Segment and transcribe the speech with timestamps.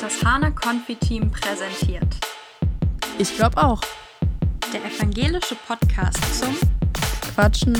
[0.00, 2.06] Das Hana Konfi-Team präsentiert.
[3.18, 3.80] Ich glaube auch.
[4.72, 6.56] Der evangelische Podcast zum
[7.34, 7.74] Quatschen,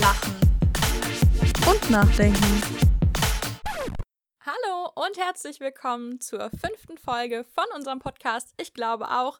[0.00, 0.34] Lachen.
[1.70, 2.62] und Nachdenken.
[4.44, 8.52] Hallo und herzlich willkommen zur fünften Folge von unserem Podcast.
[8.60, 9.38] Ich glaube auch.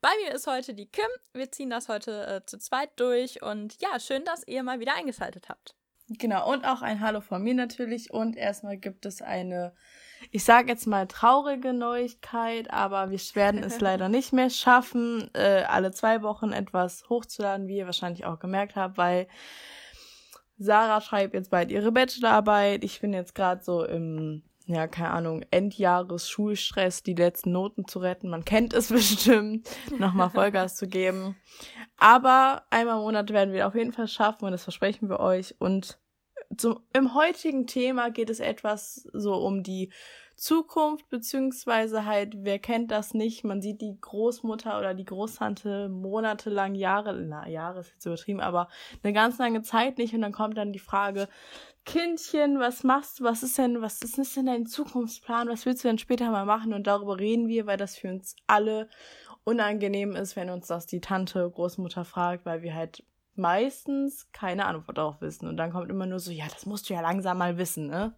[0.00, 1.10] Bei mir ist heute die Kim.
[1.34, 4.94] Wir ziehen das heute äh, zu zweit durch und ja, schön, dass ihr mal wieder
[4.94, 5.74] eingeschaltet habt.
[6.18, 8.12] Genau, und auch ein Hallo von mir natürlich.
[8.12, 9.74] Und erstmal gibt es eine,
[10.30, 15.64] ich sage jetzt mal traurige Neuigkeit, aber wir werden es leider nicht mehr schaffen, äh,
[15.68, 19.26] alle zwei Wochen etwas hochzuladen, wie ihr wahrscheinlich auch gemerkt habt, weil
[20.58, 22.84] Sarah schreibt jetzt bald ihre Bachelorarbeit.
[22.84, 28.28] Ich bin jetzt gerade so im, ja, keine Ahnung, Endjahres-Schulstress, die letzten Noten zu retten.
[28.28, 29.68] Man kennt es bestimmt,
[29.98, 31.36] nochmal Vollgas zu geben.
[31.96, 35.54] Aber einmal im Monat werden wir auf jeden Fall schaffen und das versprechen wir euch.
[35.58, 35.98] Und
[36.56, 39.90] zum, im heutigen Thema geht es etwas so um die
[40.40, 43.44] Zukunft, beziehungsweise halt, wer kennt das nicht?
[43.44, 48.68] Man sieht die Großmutter oder die Großtante monatelang, Jahre, na, Jahre ist jetzt übertrieben, aber
[49.02, 51.28] eine ganz lange Zeit nicht und dann kommt dann die Frage,
[51.84, 53.24] Kindchen, was machst du?
[53.24, 55.48] Was ist denn, was ist denn dein Zukunftsplan?
[55.48, 56.72] Was willst du denn später mal machen?
[56.72, 58.88] Und darüber reden wir, weil das für uns alle
[59.44, 63.04] unangenehm ist, wenn uns das die Tante, Großmutter fragt, weil wir halt
[63.40, 65.48] meistens keine Antwort darauf wissen.
[65.48, 68.14] Und dann kommt immer nur so, ja, das musst du ja langsam mal wissen, ne?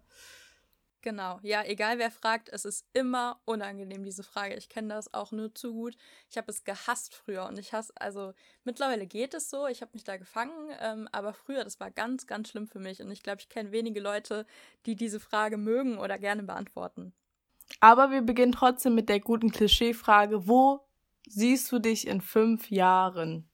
[1.03, 4.55] Genau, ja, egal wer fragt, es ist immer unangenehm, diese Frage.
[4.55, 5.97] Ich kenne das auch nur zu gut.
[6.29, 9.91] Ich habe es gehasst früher und ich hasse, also mittlerweile geht es so, ich habe
[9.93, 13.21] mich da gefangen, ähm, aber früher, das war ganz, ganz schlimm für mich und ich
[13.21, 14.45] glaube, ich kenne wenige Leute,
[14.85, 17.11] die diese Frage mögen oder gerne beantworten.
[17.81, 20.87] Aber wir beginnen trotzdem mit der guten Klischeefrage, wo
[21.27, 23.49] siehst du dich in fünf Jahren?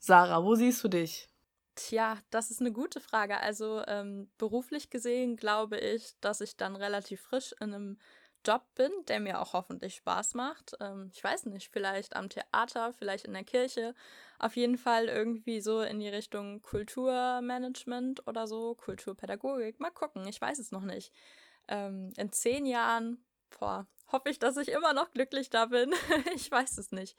[0.00, 1.28] Sarah, wo siehst du dich?
[1.74, 3.38] Tja, das ist eine gute Frage.
[3.40, 7.98] Also ähm, beruflich gesehen glaube ich, dass ich dann relativ frisch in einem
[8.46, 10.74] Job bin, der mir auch hoffentlich Spaß macht.
[10.80, 13.94] Ähm, ich weiß nicht, vielleicht am Theater, vielleicht in der Kirche.
[14.38, 19.80] Auf jeden Fall irgendwie so in die Richtung Kulturmanagement oder so, Kulturpädagogik.
[19.80, 21.12] Mal gucken, ich weiß es noch nicht.
[21.68, 23.22] Ähm, in zehn Jahren,
[23.58, 25.92] boah, hoffe ich, dass ich immer noch glücklich da bin.
[26.34, 27.16] ich weiß es nicht.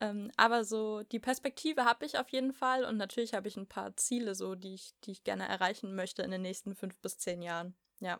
[0.00, 3.68] Ähm, aber so die Perspektive habe ich auf jeden Fall und natürlich habe ich ein
[3.68, 7.18] paar Ziele, so die ich, die ich gerne erreichen möchte in den nächsten fünf bis
[7.18, 7.74] zehn Jahren.
[8.00, 8.18] Ja.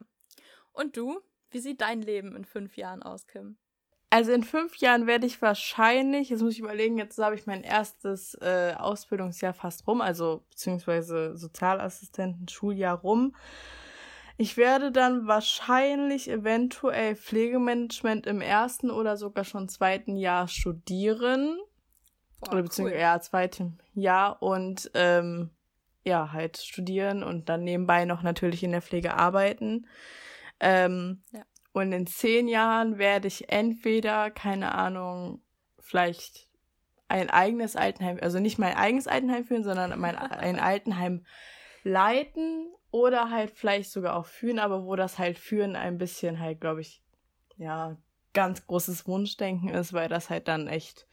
[0.73, 1.21] Und du?
[1.51, 3.59] Wie sieht dein Leben in fünf Jahren aus, Kim?
[4.11, 7.63] Also in fünf Jahren werde ich wahrscheinlich, jetzt muss ich überlegen, jetzt habe ich mein
[7.63, 13.37] erstes äh, Ausbildungsjahr fast rum, also beziehungsweise Sozialassistenten Schuljahr rum.
[14.41, 21.59] Ich werde dann wahrscheinlich eventuell Pflegemanagement im ersten oder sogar schon zweiten Jahr studieren.
[22.41, 23.03] Boah, oder beziehungsweise cool.
[23.03, 25.51] ja, zweitem Jahr und ähm,
[26.05, 29.87] ja, halt studieren und dann nebenbei noch natürlich in der Pflege arbeiten.
[30.59, 31.43] Ähm, Ja.
[31.72, 35.43] Und in zehn Jahren werde ich entweder, keine Ahnung,
[35.78, 36.49] vielleicht
[37.09, 41.27] ein eigenes Altenheim, also nicht mein eigenes Altenheim führen, sondern mein, ein Altenheim
[41.84, 46.61] leiten oder halt vielleicht sogar auch führen, aber wo das halt führen ein bisschen halt,
[46.61, 47.03] glaube ich,
[47.56, 47.97] ja,
[48.33, 51.06] ganz großes Wunschdenken ist, weil das halt dann echt,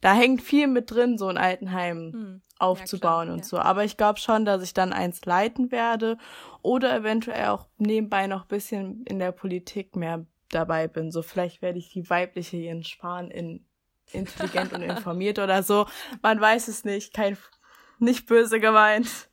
[0.00, 2.42] da hängt viel mit drin, so ein Altenheim Hm.
[2.58, 3.44] aufzubauen klar, und ja.
[3.44, 3.58] so.
[3.58, 6.18] Aber ich glaube schon, dass ich dann eins leiten werde
[6.62, 11.10] oder eventuell auch nebenbei noch ein bisschen in der Politik mehr dabei bin.
[11.10, 13.66] So vielleicht werde ich die weibliche Jens Spahn in
[14.12, 15.86] intelligent und informiert oder so.
[16.22, 17.36] Man weiß es nicht, kein
[17.98, 19.28] nicht böse gemeint.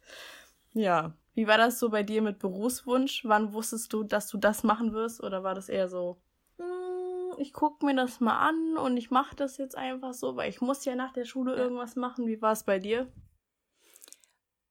[0.73, 1.13] Ja.
[1.33, 3.23] Wie war das so bei dir mit Berufswunsch?
[3.25, 5.23] Wann wusstest du, dass du das machen wirst?
[5.23, 6.21] Oder war das eher so,
[6.57, 10.49] "Hm, ich guck mir das mal an und ich mache das jetzt einfach so, weil
[10.49, 12.27] ich muss ja nach der Schule irgendwas machen.
[12.27, 13.11] Wie war es bei dir?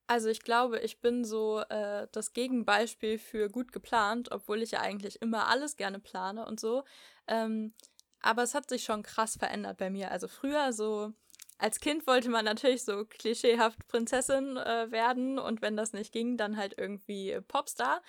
[0.06, 4.80] Also ich glaube, ich bin so äh, das Gegenbeispiel für gut geplant, obwohl ich ja
[4.80, 6.82] eigentlich immer alles gerne plane und so.
[7.28, 7.74] Ähm,
[8.20, 10.10] aber es hat sich schon krass verändert bei mir.
[10.10, 11.12] Also früher so,
[11.60, 16.36] als Kind wollte man natürlich so klischeehaft Prinzessin äh, werden und wenn das nicht ging,
[16.36, 18.02] dann halt irgendwie Popstar.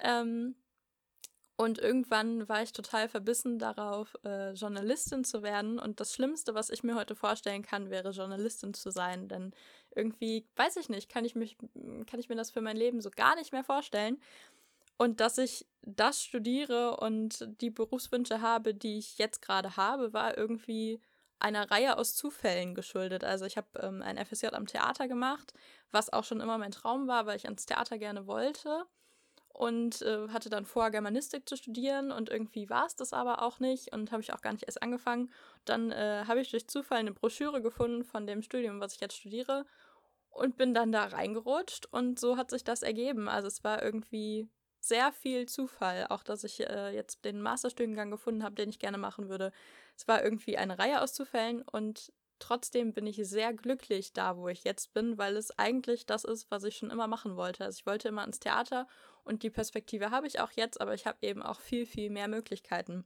[0.00, 0.54] Ähm,
[1.60, 5.80] und irgendwann war ich total verbissen darauf, äh, Journalistin zu werden.
[5.80, 9.26] Und das Schlimmste, was ich mir heute vorstellen kann, wäre Journalistin zu sein.
[9.26, 9.52] Denn
[9.94, 11.58] irgendwie, weiß ich nicht, kann ich, mich,
[12.06, 14.22] kann ich mir das für mein Leben so gar nicht mehr vorstellen.
[14.98, 20.38] Und dass ich das studiere und die Berufswünsche habe, die ich jetzt gerade habe, war
[20.38, 21.00] irgendwie
[21.40, 23.24] einer Reihe aus Zufällen geschuldet.
[23.24, 25.52] Also ich habe ähm, ein FSJ am Theater gemacht,
[25.90, 28.86] was auch schon immer mein Traum war, weil ich ans Theater gerne wollte
[29.58, 33.58] und äh, hatte dann vor, Germanistik zu studieren und irgendwie war es das aber auch
[33.58, 35.32] nicht und habe ich auch gar nicht erst angefangen.
[35.64, 39.16] Dann äh, habe ich durch Zufall eine Broschüre gefunden von dem Studium, was ich jetzt
[39.16, 39.66] studiere
[40.30, 43.28] und bin dann da reingerutscht und so hat sich das ergeben.
[43.28, 44.48] Also es war irgendwie
[44.80, 48.98] sehr viel Zufall, auch dass ich äh, jetzt den Masterstudiengang gefunden habe, den ich gerne
[48.98, 49.52] machen würde.
[49.96, 54.48] Es war irgendwie eine Reihe aus Zufällen und trotzdem bin ich sehr glücklich da, wo
[54.48, 57.64] ich jetzt bin, weil es eigentlich das ist, was ich schon immer machen wollte.
[57.64, 58.86] Also ich wollte immer ins Theater
[59.24, 62.28] und die Perspektive habe ich auch jetzt, aber ich habe eben auch viel, viel mehr
[62.28, 63.04] Möglichkeiten.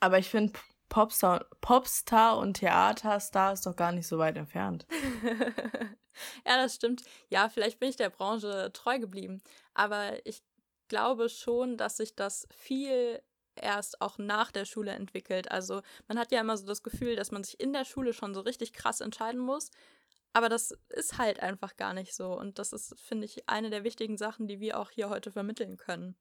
[0.00, 0.58] Aber ich finde,
[0.88, 4.86] Popstar, Popstar und Theaterstar ist doch gar nicht so weit entfernt.
[6.46, 7.02] ja, das stimmt.
[7.28, 9.40] Ja, vielleicht bin ich der Branche treu geblieben.
[9.74, 10.42] Aber ich
[10.92, 13.22] glaube schon, dass sich das viel
[13.54, 15.50] erst auch nach der Schule entwickelt.
[15.50, 18.34] Also man hat ja immer so das Gefühl, dass man sich in der Schule schon
[18.34, 19.70] so richtig krass entscheiden muss.
[20.34, 22.38] Aber das ist halt einfach gar nicht so.
[22.38, 25.78] Und das ist, finde ich, eine der wichtigen Sachen, die wir auch hier heute vermitteln
[25.78, 26.14] können.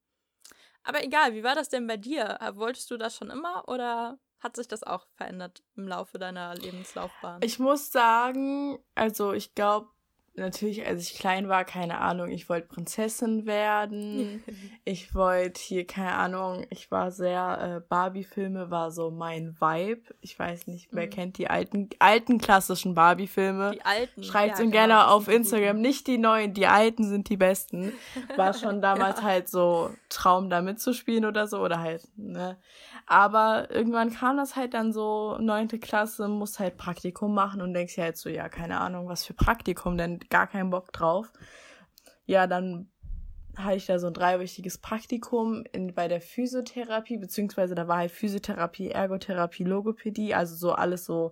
[0.84, 2.40] Aber egal, wie war das denn bei dir?
[2.54, 7.42] Wolltest du das schon immer oder hat sich das auch verändert im Laufe deiner Lebenslaufbahn?
[7.44, 9.90] Ich muss sagen, also ich glaube,
[10.36, 14.44] natürlich, als ich klein war, keine Ahnung, ich wollte Prinzessin werden.
[14.86, 20.01] ich wollte hier, keine Ahnung, ich war sehr, äh, Barbie-Filme war so mein Vibe.
[20.22, 21.10] Ich weiß nicht, wer mhm.
[21.10, 23.72] kennt die alten, alten klassischen Barbie-Filme?
[23.72, 24.24] Die alten.
[24.24, 25.86] Schreibt ja, genau, gerne auf Instagram, gut.
[25.86, 27.92] nicht die neuen, die alten sind die besten.
[28.38, 29.24] War schon damals ja.
[29.24, 32.57] halt so Traum, da mitzuspielen oder so, oder halt, ne.
[33.06, 37.98] Aber irgendwann kam das halt dann so, neunte Klasse, musst halt Praktikum machen und denkst
[37.98, 41.32] ja halt so, ja, keine Ahnung, was für Praktikum, denn gar keinen Bock drauf.
[42.26, 42.90] Ja, dann
[43.56, 48.12] hatte ich da so ein dreiwöchiges Praktikum in, bei der Physiotherapie, beziehungsweise da war halt
[48.12, 51.32] Physiotherapie, Ergotherapie, Logopädie, also so alles so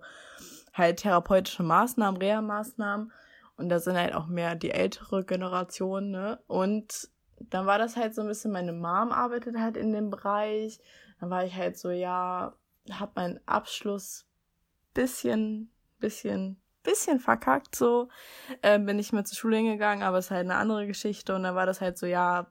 [0.72, 3.12] halt therapeutische Maßnahmen, Reha-Maßnahmen.
[3.56, 6.40] Und da sind halt auch mehr die ältere Generation, ne?
[6.46, 7.10] Und
[7.40, 10.78] dann war das halt so ein bisschen, meine Mom arbeitet halt in dem Bereich.
[11.20, 12.54] Dann war ich halt so, ja,
[12.90, 14.26] hab meinen Abschluss
[14.94, 16.60] bisschen, bisschen
[16.90, 18.08] bisschen verkackt so.
[18.62, 21.34] Äh, bin ich mit zur Schule hingegangen, aber es ist halt eine andere Geschichte.
[21.34, 22.46] Und dann war das halt so, ja,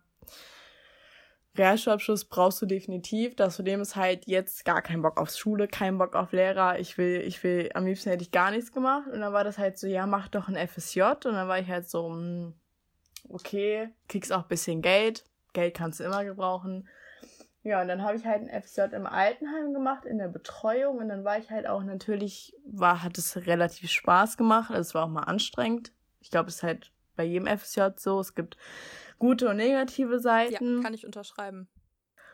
[1.58, 3.36] Realschulabschluss brauchst du definitiv.
[3.36, 6.80] Das Problem ist halt jetzt gar keinen Bock auf Schule, keinen Bock auf Lehrer.
[6.80, 9.08] Ich will, ich will, am liebsten hätte ich gar nichts gemacht.
[9.12, 11.02] Und dann war das halt so, ja, mach doch ein FSJ.
[11.02, 12.54] Und dann war ich halt so, hm,
[13.28, 15.26] okay, kriegst auch bisschen Geld.
[15.54, 16.88] Geld kannst du immer gebrauchen.
[17.64, 21.00] Ja, und dann habe ich halt ein FSJ im Altenheim gemacht, in der Betreuung.
[21.00, 24.72] Und dann war ich halt auch natürlich, war, hat es relativ Spaß gemacht.
[24.72, 25.92] Also es war auch mal anstrengend.
[26.22, 28.20] Ich glaube, es ist halt bei jedem FSJ so.
[28.20, 28.56] Es gibt
[29.18, 30.78] gute und negative Seiten.
[30.78, 31.68] Ja, kann ich unterschreiben.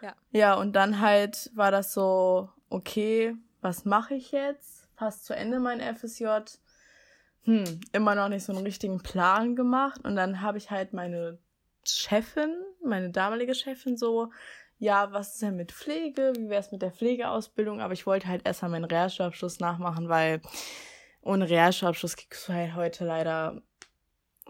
[0.02, 0.16] Ja.
[0.32, 4.88] Ja, und dann halt war das so, okay, was mache ich jetzt?
[4.96, 6.28] Fast zu Ende mein FSJ.
[7.46, 10.02] Hm, immer noch nicht so einen richtigen Plan gemacht.
[10.04, 11.40] Und dann habe ich halt meine
[11.84, 14.32] Chefin, meine damalige Chefin so
[14.86, 16.34] ja, was ist denn mit Pflege?
[16.38, 17.82] Wie wäre es mit der Pflegeausbildung?
[17.82, 20.42] Aber ich wollte halt erstmal meinen Realschulabschluss nachmachen, weil
[21.22, 23.62] ohne Realschulabschluss kriegst du halt heute leider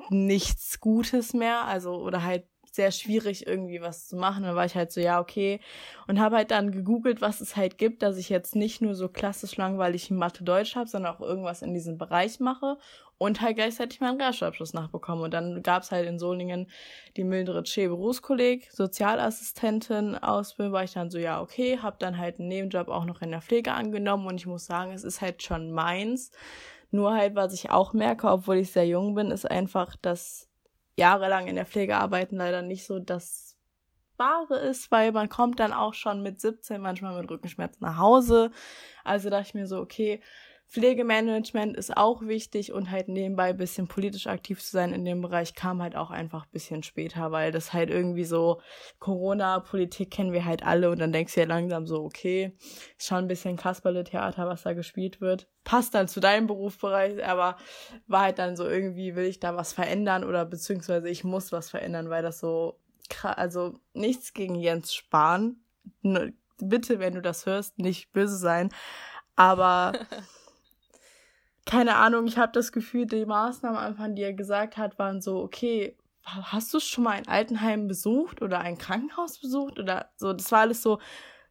[0.10, 1.64] nichts Gutes mehr.
[1.64, 2.46] Also, oder halt
[2.76, 4.44] sehr schwierig, irgendwie was zu machen.
[4.44, 5.62] Dann war ich halt so, ja, okay.
[6.08, 9.08] Und habe halt dann gegoogelt, was es halt gibt, dass ich jetzt nicht nur so
[9.08, 12.78] klassisch langweilig Mathe-Deutsch habe, sondern auch irgendwas in diesem Bereich mache
[13.18, 15.24] und halt gleichzeitig meinen Realschulabschluss nachbekomme.
[15.24, 16.70] Und dann gab's halt in Solingen
[17.16, 22.40] die Mildred Schee Berufskolleg, Sozialassistentin Ausbildung, war ich dann so, ja, okay, habe dann halt
[22.40, 25.44] einen Nebenjob auch noch in der Pflege angenommen und ich muss sagen, es ist halt
[25.44, 26.32] schon meins.
[26.92, 30.50] Nur halt, was ich auch merke, obwohl ich sehr jung bin, ist einfach, dass
[30.98, 33.58] jahrelang in der Pflege arbeiten leider nicht so das
[34.18, 38.52] Wahre ist, weil man kommt dann auch schon mit 17 manchmal mit Rückenschmerzen nach Hause.
[39.04, 40.22] Also dachte ich mir so, okay,
[40.68, 45.22] Pflegemanagement ist auch wichtig und halt nebenbei ein bisschen politisch aktiv zu sein in dem
[45.22, 48.62] Bereich kam halt auch einfach ein bisschen später, weil das halt irgendwie so
[49.00, 52.58] Corona-Politik kennen wir halt alle und dann denkst du ja langsam so, okay,
[52.98, 55.48] ist schon ein bisschen Kasperle-Theater, was da gespielt wird.
[55.64, 57.58] Passt dann zu deinem Berufsbereich, aber
[58.08, 61.70] war halt dann so irgendwie, will ich da was verändern oder beziehungsweise ich muss was
[61.70, 62.80] verändern, weil das so,
[63.22, 65.58] also nichts gegen Jens Spahn.
[66.58, 68.70] Bitte, wenn du das hörst, nicht böse sein.
[69.36, 69.94] Aber
[71.66, 75.40] keine Ahnung, ich habe das Gefühl, die Maßnahmen einfach, die er gesagt hat, waren so,
[75.40, 80.34] okay, hast du schon mal ein Altenheim besucht oder ein Krankenhaus besucht oder so?
[80.34, 81.00] Das war alles so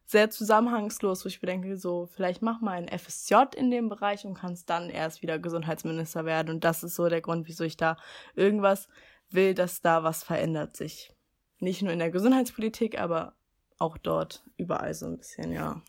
[0.05, 4.25] sehr zusammenhangslos, wo ich mir denke, so, vielleicht mach mal ein FSJ in dem Bereich
[4.25, 6.49] und kannst dann erst wieder Gesundheitsminister werden.
[6.49, 7.97] Und das ist so der Grund, wieso ich da
[8.35, 8.87] irgendwas
[9.31, 11.11] will, dass da was verändert sich.
[11.59, 13.33] Nicht nur in der Gesundheitspolitik, aber
[13.79, 15.81] auch dort überall so ein bisschen, ja.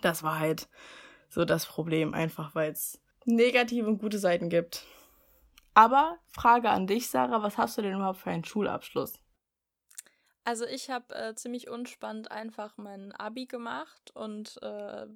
[0.00, 0.68] Das war halt
[1.28, 4.84] so das Problem, einfach weil es negative und gute Seiten gibt.
[5.74, 9.20] Aber Frage an dich, Sarah, was hast du denn überhaupt für einen Schulabschluss?
[10.44, 15.06] Also ich habe äh, ziemlich unspannend einfach mein Abi gemacht und äh,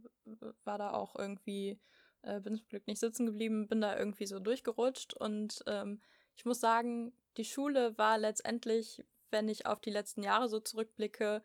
[0.65, 1.79] war da auch irgendwie,
[2.23, 6.03] äh, bin zum Glück nicht sitzen geblieben, bin da irgendwie so durchgerutscht und ähm,
[6.37, 11.43] ich muss sagen, die Schule war letztendlich wenn ich auf die letzten Jahre so zurückblicke,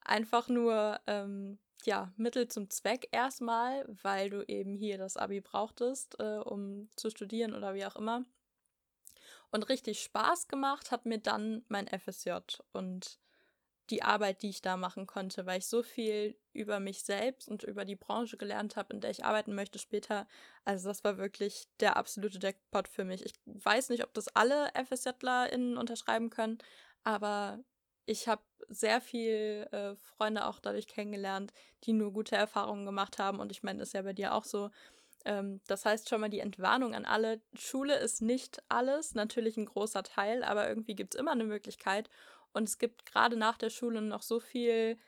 [0.00, 6.18] einfach nur ähm, ja, Mittel zum Zweck erstmal, weil du eben hier das Abi brauchtest,
[6.18, 8.24] äh, um zu studieren oder wie auch immer.
[9.50, 12.32] Und richtig Spaß gemacht hat mir dann mein FSJ
[12.72, 13.18] und
[13.90, 17.64] die Arbeit, die ich da machen konnte, weil ich so viel über mich selbst und
[17.64, 20.26] über die Branche gelernt habe, in der ich arbeiten möchte später.
[20.64, 23.24] Also das war wirklich der absolute Jackpot für mich.
[23.24, 26.58] Ich weiß nicht, ob das alle FSJlerInnen unterschreiben können,
[27.02, 27.62] aber
[28.06, 31.52] ich habe sehr viel äh, Freunde auch dadurch kennengelernt,
[31.84, 33.40] die nur gute Erfahrungen gemacht haben.
[33.40, 34.70] Und ich meine, das ist ja bei dir auch so.
[35.24, 37.40] Ähm, das heißt schon mal die Entwarnung an alle.
[37.54, 42.08] Schule ist nicht alles, natürlich ein großer Teil, aber irgendwie gibt es immer eine Möglichkeit.
[42.52, 44.98] Und es gibt gerade nach der Schule noch so viel,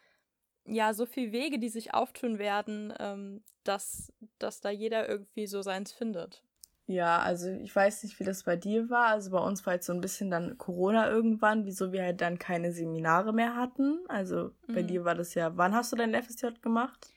[0.66, 5.62] ja, so viel Wege, die sich auftun werden, ähm, dass, dass da jeder irgendwie so
[5.62, 6.42] seins findet.
[6.88, 9.08] Ja, also ich weiß nicht, wie das bei dir war.
[9.08, 12.38] Also bei uns war jetzt so ein bisschen dann Corona irgendwann, wieso wir halt dann
[12.38, 13.98] keine Seminare mehr hatten.
[14.08, 14.86] Also bei mhm.
[14.86, 17.08] dir war das ja, wann hast du dein FSJ gemacht?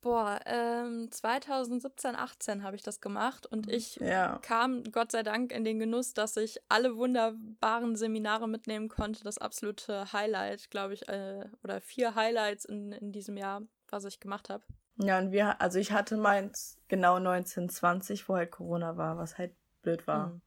[0.00, 4.38] Boah, ähm, 2017, 18 habe ich das gemacht und ich ja.
[4.40, 9.24] kam Gott sei Dank in den Genuss, dass ich alle wunderbaren Seminare mitnehmen konnte.
[9.24, 14.20] Das absolute Highlight, glaube ich, äh, oder vier Highlights in, in diesem Jahr, was ich
[14.20, 14.64] gemacht habe.
[14.98, 19.52] Ja, und wir, also ich hatte meins genau 1920, wo halt Corona war, was halt
[19.82, 20.28] blöd war.
[20.28, 20.40] Mhm.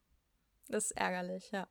[0.68, 1.66] Das ist ärgerlich, ja.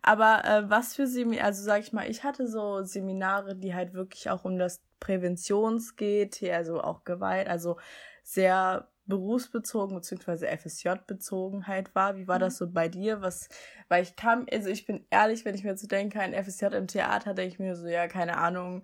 [0.00, 3.92] Aber äh, was für Seminare, also sag ich mal, ich hatte so Seminare, die halt
[3.92, 7.76] wirklich auch um das Präventions geht, hier also auch Gewalt, also
[8.22, 10.56] sehr berufsbezogen bzw.
[10.56, 12.16] FSJ-bezogen halt war.
[12.16, 12.40] Wie war mhm.
[12.40, 13.20] das so bei dir?
[13.20, 13.48] Was,
[13.88, 16.86] weil ich kam, also ich bin ehrlich, wenn ich mir so denke, ein FSJ im
[16.86, 18.82] Theater, denke ich mir so, ja, keine Ahnung,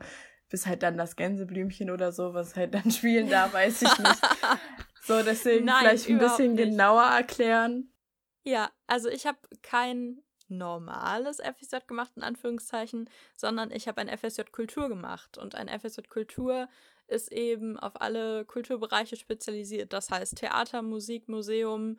[0.49, 4.21] bis halt dann das Gänseblümchen oder so, was halt dann spielen darf, weiß ich nicht.
[5.03, 6.71] so, deswegen Nein, vielleicht ein bisschen nicht.
[6.71, 7.91] genauer erklären.
[8.45, 14.43] Ja, also ich habe kein normales FSJ gemacht, in Anführungszeichen, sondern ich habe ein FSJ
[14.53, 15.39] Kultur gemacht.
[15.39, 16.69] Und ein FSJ Kultur
[17.07, 19.93] ist eben auf alle Kulturbereiche spezialisiert.
[19.93, 21.99] Das heißt Theater, Musik, Museum,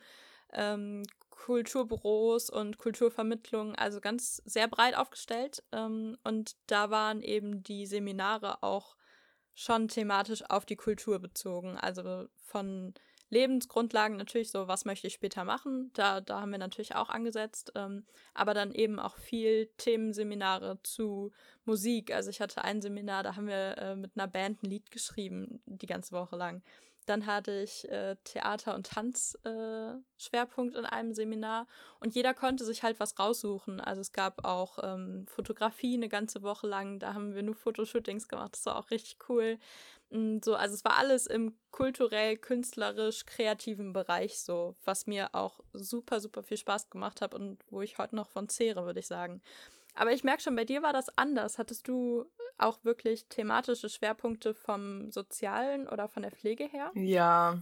[0.54, 1.04] ähm,
[1.46, 5.62] Kulturbüros und Kulturvermittlung, also ganz sehr breit aufgestellt.
[5.72, 8.96] Ähm, und da waren eben die Seminare auch
[9.54, 11.78] schon thematisch auf die Kultur bezogen.
[11.78, 12.96] Also von
[13.30, 15.92] Lebensgrundlagen natürlich so, was möchte ich später machen?
[15.94, 21.32] Da, da haben wir natürlich auch angesetzt, ähm, aber dann eben auch viel Themenseminare zu
[21.64, 22.12] Musik.
[22.12, 25.62] Also ich hatte ein Seminar, da haben wir äh, mit einer Band ein Lied geschrieben,
[25.68, 26.64] die ganze Woche lang.
[27.06, 31.68] Dann hatte ich äh, Theater- und Tanz-Schwerpunkt äh, in einem Seminar
[32.00, 33.80] und jeder konnte sich halt was raussuchen.
[33.80, 38.28] Also es gab auch ähm, Fotografie eine ganze Woche lang, da haben wir nur Fotoshootings
[38.28, 39.60] gemacht, das war auch richtig cool.
[40.10, 45.60] Und so, also es war alles im kulturell, künstlerisch, kreativen Bereich so, was mir auch
[45.74, 49.08] super, super viel Spaß gemacht hat und wo ich heute noch von zehre, würde ich
[49.08, 49.42] sagen.
[49.96, 51.58] Aber ich merke schon, bei dir war das anders.
[51.58, 52.26] Hattest du
[52.58, 56.92] auch wirklich thematische Schwerpunkte vom Sozialen oder von der Pflege her?
[56.94, 57.60] Ja.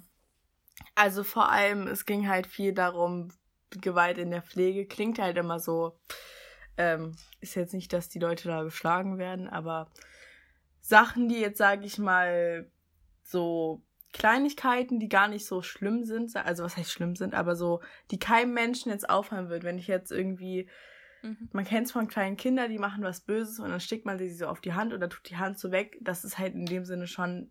[0.95, 3.29] Also vor allem, es ging halt viel darum,
[3.69, 5.97] Gewalt in der Pflege klingt halt immer so,
[6.77, 9.91] ähm, ist jetzt nicht, dass die Leute da geschlagen werden, aber
[10.81, 12.69] Sachen, die jetzt, sage ich mal,
[13.23, 17.81] so Kleinigkeiten, die gar nicht so schlimm sind, also was heißt schlimm sind, aber so,
[18.11, 20.69] die keinem Menschen jetzt auffallen wird, wenn ich jetzt irgendwie
[21.23, 21.49] Mhm.
[21.51, 24.29] Man kennt es von kleinen Kindern, die machen was Böses und dann stickt man sie
[24.29, 25.97] so auf die Hand oder tut die Hand so weg.
[26.01, 27.49] Das ist halt in dem Sinne schon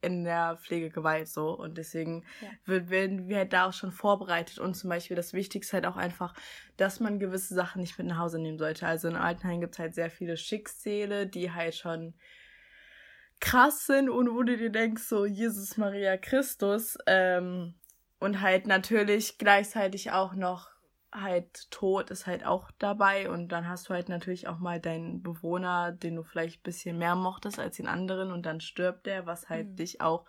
[0.00, 2.88] in der Pflege Gewalt so und deswegen ja.
[2.88, 6.34] werden wir halt da auch schon vorbereitet und zum Beispiel das Wichtigste halt auch einfach,
[6.76, 8.86] dass man gewisse Sachen nicht mit nach Hause nehmen sollte.
[8.86, 12.14] Also in Altenheim gibt es halt sehr viele Schicksale, die halt schon
[13.40, 17.74] krass sind und wo du dir denkst, so Jesus Maria Christus ähm,
[18.20, 20.70] und halt natürlich gleichzeitig auch noch
[21.12, 25.22] halt Tod ist halt auch dabei und dann hast du halt natürlich auch mal deinen
[25.22, 29.24] Bewohner, den du vielleicht ein bisschen mehr mochtest als den anderen und dann stirbt der,
[29.24, 29.76] was halt mhm.
[29.76, 30.26] dich auch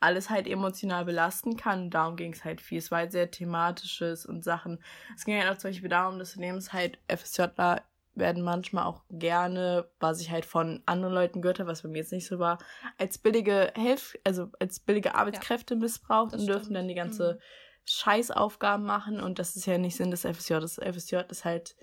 [0.00, 1.88] alles halt emotional belasten kann.
[1.90, 2.78] Darum ging es halt viel.
[2.78, 4.82] Es war halt sehr thematisches und Sachen.
[5.16, 7.82] Es ging halt auch zum Beispiel darum, dass du nimmst halt FSJler
[8.14, 11.98] werden manchmal auch gerne, was ich halt von anderen Leuten gehört habe, was bei mir
[11.98, 12.58] jetzt nicht so war,
[12.98, 17.40] als billige Hilf, also als billige Arbeitskräfte ja, missbraucht und dürfen dann die ganze mhm
[17.90, 20.54] Scheißaufgaben machen und das ist ja nicht Sinn des FSJ.
[20.54, 21.76] Das FSJ ist halt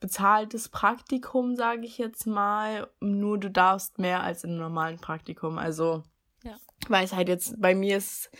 [0.00, 2.88] bezahltes Praktikum, sage ich jetzt mal.
[3.00, 5.58] Nur du darfst mehr als in einem normalen Praktikum.
[5.58, 6.02] Also,
[6.42, 6.56] ja.
[6.88, 8.30] weil es halt jetzt bei mir ist,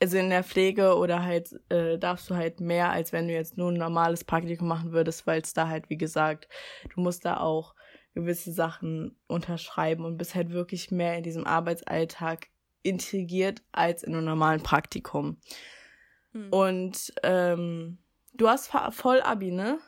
[0.00, 3.56] also in der Pflege oder halt äh, darfst du halt mehr, als wenn du jetzt
[3.56, 6.48] nur ein normales Praktikum machen würdest, weil es da halt, wie gesagt,
[6.94, 7.74] du musst da auch
[8.14, 12.48] gewisse Sachen unterschreiben und bist halt wirklich mehr in diesem Arbeitsalltag
[12.82, 15.38] integriert als in einem normalen Praktikum.
[16.36, 16.52] Hm.
[16.52, 17.98] Und ähm,
[18.34, 19.78] du hast Vollabi, ne?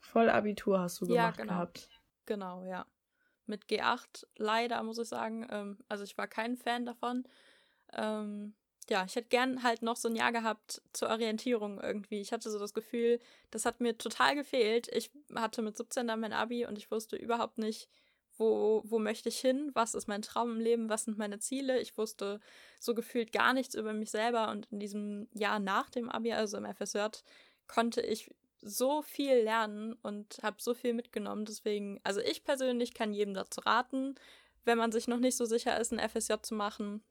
[0.00, 1.54] Vollabitur hast du gemacht ja, genau.
[1.54, 1.88] gehabt.
[2.26, 2.86] Genau, ja.
[3.46, 5.46] Mit G8 leider, muss ich sagen.
[5.50, 7.24] Ähm, also ich war kein Fan davon.
[7.92, 8.54] Ähm,
[8.90, 12.20] ja, ich hätte gern halt noch so ein Jahr gehabt zur Orientierung irgendwie.
[12.20, 13.20] Ich hatte so das Gefühl,
[13.50, 14.88] das hat mir total gefehlt.
[14.92, 17.88] Ich hatte mit 17 dann mein Abi und ich wusste überhaupt nicht,
[18.36, 21.80] wo, wo möchte ich hin, was ist mein Traum im Leben, was sind meine Ziele.
[21.80, 22.40] Ich wusste
[22.80, 26.56] so gefühlt gar nichts über mich selber und in diesem Jahr nach dem Abi, also
[26.56, 27.06] im FSJ,
[27.66, 31.44] konnte ich so viel lernen und habe so viel mitgenommen.
[31.44, 34.14] Deswegen, also ich persönlich kann jedem dazu raten,
[34.64, 37.02] wenn man sich noch nicht so sicher ist, ein FSJ zu machen,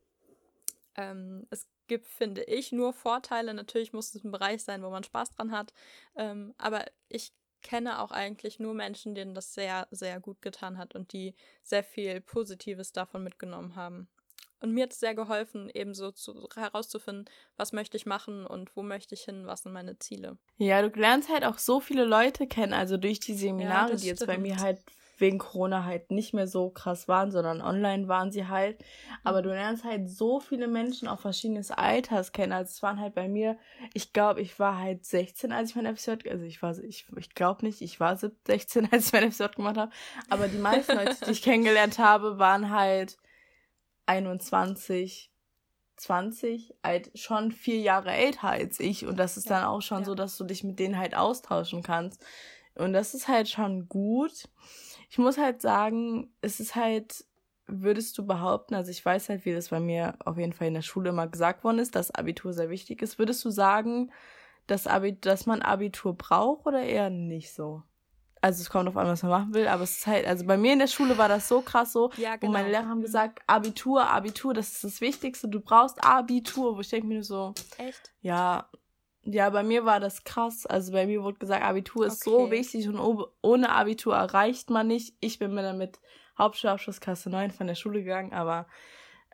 [0.95, 3.53] ähm, es gibt, finde ich, nur Vorteile.
[3.53, 5.73] Natürlich muss es ein Bereich sein, wo man Spaß dran hat.
[6.15, 10.93] Ähm, aber ich kenne auch eigentlich nur Menschen, denen das sehr, sehr gut getan hat
[10.93, 14.07] und die sehr viel Positives davon mitgenommen haben.
[14.59, 17.25] Und mir hat es sehr geholfen, eben so zu, herauszufinden,
[17.57, 20.37] was möchte ich machen und wo möchte ich hin, was sind meine Ziele.
[20.57, 24.07] Ja, du lernst halt auch so viele Leute kennen, also durch die Seminare, ja, die
[24.07, 24.79] jetzt bei mir halt
[25.23, 28.83] wegen Corona halt nicht mehr so krass waren, sondern online waren sie halt.
[29.23, 29.43] Aber mhm.
[29.43, 32.51] du lernst halt so viele Menschen auch verschiedenes Alters kennen.
[32.51, 33.57] Also es waren halt bei mir,
[33.93, 37.33] ich glaube, ich war halt 16, als ich mein FSJ, also ich war, ich, ich
[37.33, 39.91] glaube nicht, ich war 16, als ich mein FSJ gemacht habe.
[40.29, 43.17] Aber die meisten Leute, die ich kennengelernt habe, waren halt
[44.05, 45.31] 21,
[45.95, 49.05] 20, halt schon vier Jahre älter als ich.
[49.05, 50.05] Und das ist ja, dann auch schon ja.
[50.05, 52.21] so, dass du dich mit denen halt austauschen kannst.
[52.75, 54.49] Und das ist halt schon gut.
[55.13, 57.23] Ich muss halt sagen, es ist halt,
[57.67, 60.73] würdest du behaupten, also ich weiß halt, wie das bei mir auf jeden Fall in
[60.73, 63.19] der Schule immer gesagt worden ist, dass Abitur sehr wichtig ist.
[63.19, 64.11] Würdest du sagen,
[64.65, 67.83] dass, Abi dass man Abitur braucht oder eher nicht so?
[68.41, 70.57] Also es kommt auf an, was man machen will, aber es ist halt, also bei
[70.57, 72.49] mir in der Schule war das so krass so, ja, genau.
[72.49, 72.79] wo meine genau.
[72.79, 73.03] Lehrer haben mhm.
[73.03, 77.53] gesagt, Abitur, Abitur, das ist das Wichtigste, du brauchst Abitur, wo ich denke mir so,
[77.77, 78.11] echt?
[78.21, 78.67] Ja,
[79.25, 80.65] ja, bei mir war das krass.
[80.65, 82.29] Also bei mir wurde gesagt, Abitur ist okay.
[82.29, 85.15] so wichtig und ohne Abitur erreicht man nicht.
[85.19, 85.99] Ich bin mir dann mit
[86.37, 88.67] Hauptschulabschluss Klasse 9 von der Schule gegangen, aber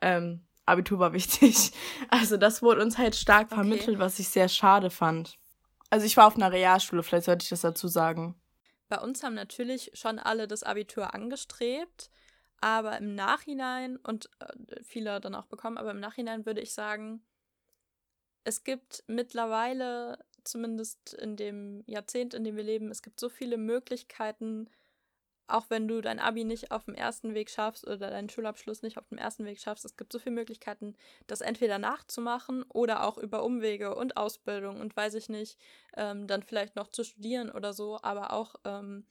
[0.02, 1.72] ähm, Abitur war wichtig.
[2.10, 3.56] Also das wurde uns halt stark okay.
[3.56, 5.38] vermittelt, was ich sehr schade fand.
[5.90, 8.36] Also ich war auf einer Realschule, vielleicht sollte ich das dazu sagen.
[8.88, 12.10] Bei uns haben natürlich schon alle das Abitur angestrebt,
[12.62, 17.22] aber im Nachhinein und äh, viele dann auch bekommen, aber im Nachhinein würde ich sagen,
[18.44, 23.58] es gibt mittlerweile, zumindest in dem Jahrzehnt, in dem wir leben, es gibt so viele
[23.58, 24.70] Möglichkeiten,
[25.50, 28.98] auch wenn du dein Abi nicht auf dem ersten Weg schaffst oder deinen Schulabschluss nicht
[28.98, 30.96] auf dem ersten Weg schaffst, es gibt so viele Möglichkeiten,
[31.28, 35.58] das entweder nachzumachen oder auch über Umwege und Ausbildung und weiß ich nicht,
[35.98, 39.06] ähm, dann vielleicht noch zu studieren oder so, aber auch, ähm,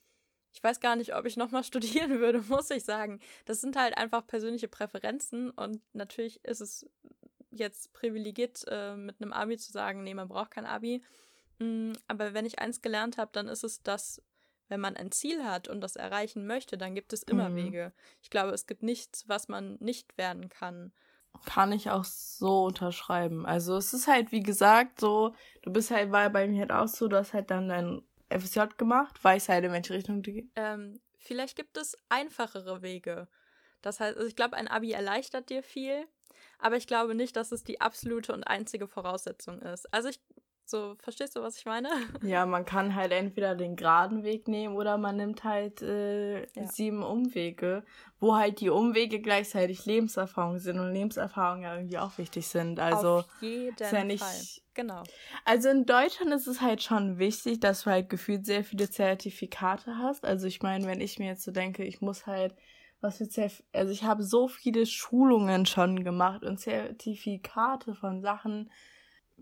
[0.52, 3.20] ich weiß gar nicht, ob ich nochmal studieren würde, muss ich sagen.
[3.44, 6.86] Das sind halt einfach persönliche Präferenzen und natürlich ist es
[7.50, 11.02] jetzt privilegiert, äh, mit einem Abi zu sagen, nee, man braucht kein Abi.
[11.58, 14.22] Mm, aber wenn ich eins gelernt habe, dann ist es, dass
[14.68, 17.56] wenn man ein Ziel hat und das erreichen möchte, dann gibt es immer mhm.
[17.56, 17.92] Wege.
[18.22, 20.92] Ich glaube, es gibt nichts, was man nicht werden kann.
[21.46, 23.46] Kann ich auch so unterschreiben.
[23.46, 26.88] Also es ist halt, wie gesagt, so, du bist halt, war bei mir halt auch
[26.88, 30.50] so, du hast halt dann dein FSJ gemacht, weiß halt, in welche Richtung du gehst.
[30.56, 33.28] Ähm, vielleicht gibt es einfachere Wege.
[33.80, 36.06] Das heißt, also ich glaube, ein Abi erleichtert dir viel
[36.58, 39.92] aber ich glaube nicht, dass es die absolute und einzige Voraussetzung ist.
[39.92, 40.20] Also ich,
[40.64, 41.88] so, verstehst du, was ich meine?
[42.22, 46.66] Ja, man kann halt entweder den geraden Weg nehmen oder man nimmt halt äh, ja.
[46.66, 47.84] sieben Umwege,
[48.20, 52.80] wo halt die Umwege gleichzeitig Lebenserfahrung sind und Lebenserfahrungen ja irgendwie auch wichtig sind.
[52.80, 54.62] Also Auf jeden ist ja nicht, Fall.
[54.74, 55.02] Genau.
[55.46, 59.96] Also in Deutschland ist es halt schon wichtig, dass du halt gefühlt sehr viele Zertifikate
[59.96, 60.26] hast.
[60.26, 62.54] Also ich meine, wenn ich mir jetzt so denke, ich muss halt
[63.00, 68.70] was für Zerf also ich habe so viele Schulungen schon gemacht und Zertifikate von Sachen,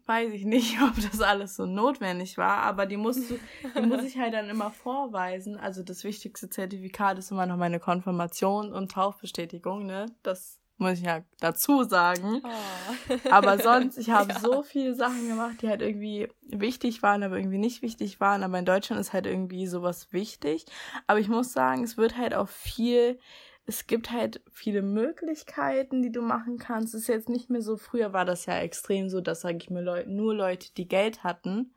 [0.07, 3.39] weiß ich nicht, ob das alles so notwendig war, aber die musst du,
[3.75, 5.57] die muss ich halt dann immer vorweisen.
[5.57, 10.07] Also das wichtigste Zertifikat ist immer noch meine Konfirmation und Taufbestätigung, ne?
[10.23, 12.43] Das muss ich ja dazu sagen.
[12.45, 13.31] Oh.
[13.31, 14.41] Aber sonst, ich habe ja.
[14.41, 18.43] so viele Sachen gemacht, die halt irgendwie wichtig waren, aber irgendwie nicht wichtig waren.
[18.43, 20.67] Aber in Deutschland ist halt irgendwie sowas wichtig.
[21.07, 23.19] Aber ich muss sagen, es wird halt auch viel
[23.67, 26.95] es gibt halt viele Möglichkeiten, die du machen kannst.
[26.95, 29.71] Es ist jetzt nicht mehr so, früher war das ja extrem so, dass, sage ich
[29.71, 31.75] mir, Leute, nur Leute, die Geld hatten,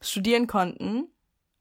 [0.00, 1.08] studieren konnten.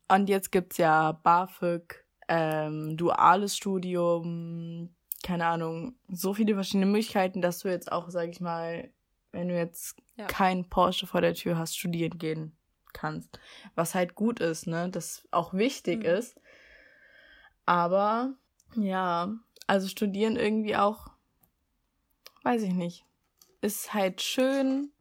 [0.07, 7.59] Und jetzt gibt's ja BAföG, ähm, duales Studium, keine Ahnung, so viele verschiedene Möglichkeiten, dass
[7.59, 8.91] du jetzt auch, sag ich mal,
[9.31, 10.27] wenn du jetzt ja.
[10.27, 12.55] keinen Porsche vor der Tür hast, studieren gehen
[12.93, 13.39] kannst.
[13.73, 14.89] Was halt gut ist, ne?
[14.89, 16.05] Das auch wichtig mhm.
[16.05, 16.39] ist.
[17.65, 18.33] Aber
[18.75, 19.33] ja,
[19.71, 21.07] also studieren irgendwie auch,
[22.43, 23.05] weiß ich nicht.
[23.61, 24.91] Ist halt schön,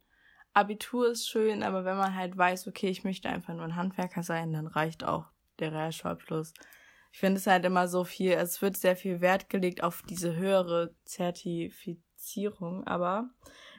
[0.52, 4.22] Abitur ist schön, aber wenn man halt weiß, okay, ich möchte einfach nur ein Handwerker
[4.22, 5.24] sein, dann reicht auch
[5.58, 6.54] der Realschulabschluss.
[7.10, 10.36] Ich finde es halt immer so viel, es wird sehr viel Wert gelegt auf diese
[10.36, 13.28] höhere Zertifizierung, aber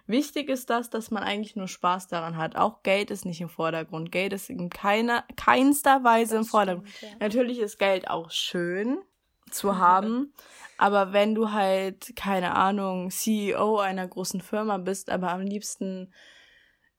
[0.07, 2.57] wichtig ist das, dass man eigentlich nur Spaß daran hat.
[2.57, 4.11] Auch Geld ist nicht im Vordergrund.
[4.11, 6.89] Geld ist in keiner, keinster Weise das im Vordergrund.
[6.89, 7.17] Stimmt, ja.
[7.21, 9.01] Natürlich ist Geld auch schön
[9.49, 10.33] zu haben,
[10.77, 16.13] aber wenn du halt, keine Ahnung, CEO einer großen Firma bist, aber am liebsten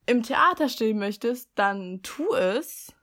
[0.07, 2.95] im Theater stehen möchtest, dann tu es,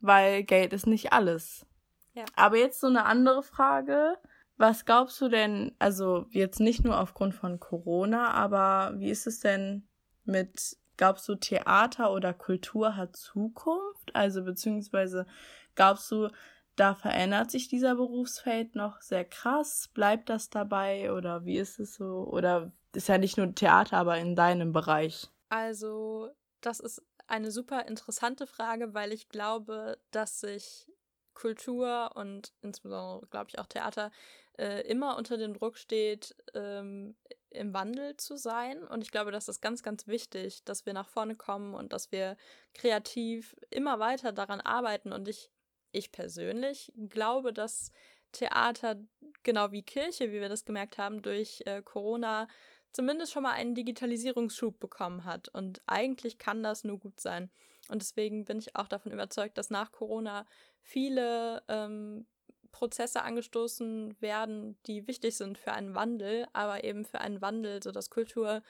[0.00, 1.66] weil Geld ist nicht alles.
[2.14, 2.24] Ja.
[2.36, 4.16] Aber jetzt so eine andere Frage.
[4.56, 9.40] Was glaubst du denn, also jetzt nicht nur aufgrund von Corona, aber wie ist es
[9.40, 9.88] denn
[10.24, 14.14] mit, glaubst du, Theater oder Kultur hat Zukunft?
[14.14, 15.26] Also beziehungsweise
[15.74, 16.28] glaubst du,
[16.76, 19.90] da verändert sich dieser Berufsfeld noch sehr krass?
[19.94, 22.26] Bleibt das dabei oder wie ist es so?
[22.30, 25.28] Oder ist ja nicht nur Theater, aber in deinem Bereich?
[25.48, 30.90] Also, das ist eine super interessante Frage, weil ich glaube, dass sich
[31.34, 34.10] Kultur und insbesondere, glaube ich, auch Theater
[34.58, 37.16] äh, immer unter dem Druck steht, ähm,
[37.50, 38.84] im Wandel zu sein.
[38.84, 42.12] Und ich glaube, das ist ganz, ganz wichtig, dass wir nach vorne kommen und dass
[42.12, 42.36] wir
[42.72, 45.12] kreativ immer weiter daran arbeiten.
[45.12, 45.50] Und ich,
[45.94, 47.90] ich persönlich glaube, dass
[48.32, 48.96] Theater,
[49.42, 52.48] genau wie Kirche, wie wir das gemerkt haben, durch äh, Corona
[52.92, 55.48] zumindest schon mal einen Digitalisierungsschub bekommen hat.
[55.48, 57.50] Und eigentlich kann das nur gut sein.
[57.88, 60.46] Und deswegen bin ich auch davon überzeugt, dass nach Corona
[60.80, 62.26] viele ähm,
[62.70, 68.10] Prozesse angestoßen werden, die wichtig sind für einen Wandel, aber eben für einen Wandel, sodass
[68.10, 68.62] Kultur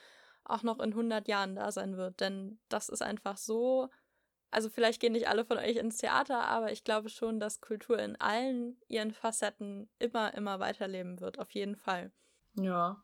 [0.44, 2.20] auch noch in 100 Jahren da sein wird.
[2.20, 3.88] Denn das ist einfach so,
[4.54, 7.98] also vielleicht gehen nicht alle von euch ins Theater, aber ich glaube schon, dass Kultur
[7.98, 12.12] in allen ihren Facetten immer, immer weiterleben wird, auf jeden Fall.
[12.54, 13.02] Ja.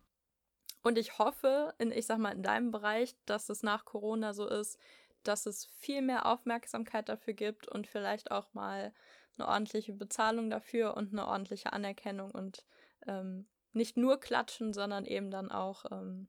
[0.82, 4.46] Und ich hoffe, in, ich sag mal, in deinem Bereich, dass es nach Corona so
[4.46, 4.78] ist,
[5.24, 8.94] dass es viel mehr Aufmerksamkeit dafür gibt und vielleicht auch mal
[9.36, 12.64] eine ordentliche Bezahlung dafür und eine ordentliche Anerkennung und
[13.08, 16.28] ähm, nicht nur klatschen, sondern eben dann auch ähm,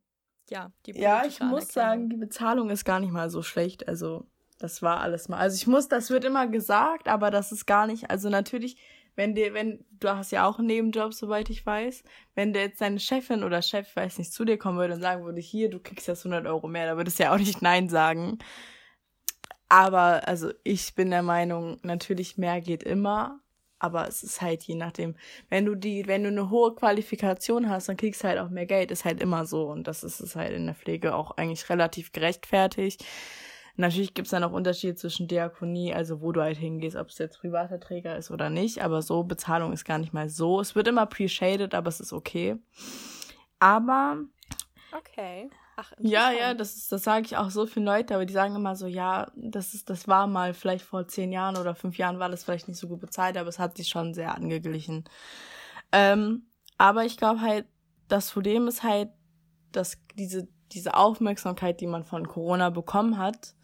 [0.49, 3.87] ja die Ja, ich muss sagen, die Bezahlung ist gar nicht mal so schlecht.
[3.87, 4.25] Also
[4.61, 5.37] das war alles mal.
[5.37, 8.09] Also ich muss, das wird immer gesagt, aber das ist gar nicht.
[8.09, 8.77] Also natürlich,
[9.15, 12.03] wenn dir, wenn du hast ja auch einen Nebenjob, soweit ich weiß,
[12.35, 15.23] wenn der jetzt deine Chefin oder Chef, weiß nicht, zu dir kommen würde und sagen
[15.25, 17.89] würde, hier, du kriegst jetzt 100 Euro mehr, da würdest du ja auch nicht Nein
[17.89, 18.37] sagen.
[19.69, 23.39] Aber also ich bin der Meinung, natürlich mehr geht immer,
[23.79, 25.15] aber es ist halt je nachdem,
[25.49, 28.65] wenn du die, wenn du eine hohe Qualifikation hast, dann kriegst du halt auch mehr
[28.65, 31.69] Geld, ist halt immer so und das ist es halt in der Pflege auch eigentlich
[31.69, 33.03] relativ gerechtfertigt.
[33.77, 37.39] Natürlich gibt's dann auch Unterschiede zwischen Diakonie, also wo du halt hingehst, ob es jetzt
[37.39, 40.59] privater Träger ist oder nicht, aber so Bezahlung ist gar nicht mal so.
[40.59, 42.57] Es wird immer appreciated, aber es ist okay.
[43.59, 44.17] Aber
[44.91, 45.49] Okay.
[45.77, 48.55] Ach, ja, ja, das ist, das sage ich auch so vielen Leuten, aber die sagen
[48.55, 52.19] immer so, ja, das ist, das war mal vielleicht vor zehn Jahren oder fünf Jahren
[52.19, 55.05] war das vielleicht nicht so gut bezahlt, aber es hat sich schon sehr angeglichen.
[55.91, 57.65] Ähm, aber ich glaube halt,
[58.09, 59.09] das Problem ist halt,
[59.71, 63.55] dass diese, diese Aufmerksamkeit, die man von Corona bekommen hat,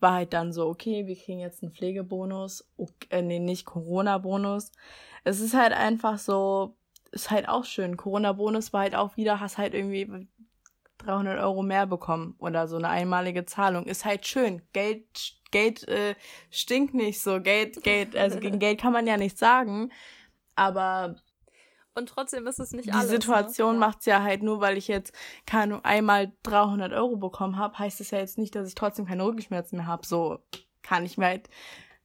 [0.00, 4.72] war halt dann so, okay, wir kriegen jetzt einen Pflegebonus, okay, äh, nee, nicht Corona-Bonus.
[5.24, 6.76] Es ist halt einfach so,
[7.10, 7.96] ist halt auch schön.
[7.96, 10.28] Corona-Bonus war halt auch wieder, hast halt irgendwie
[10.98, 13.86] 300 Euro mehr bekommen oder so eine einmalige Zahlung.
[13.86, 14.62] Ist halt schön.
[14.72, 16.14] Geld, Geld äh,
[16.50, 17.40] stinkt nicht so.
[17.40, 19.90] Geld, Geld, also gegen Geld kann man ja nichts sagen.
[20.56, 21.16] Aber
[21.94, 23.06] und trotzdem ist es nicht die alles.
[23.06, 23.20] Die ne?
[23.20, 23.80] Situation ne?
[23.80, 25.12] macht's ja halt nur, weil ich jetzt
[25.46, 29.24] keine einmal 300 Euro bekommen habe, heißt es ja jetzt nicht, dass ich trotzdem keine
[29.24, 30.06] Rückenschmerzen mehr habe.
[30.06, 30.38] So
[30.82, 31.48] kann ich mir halt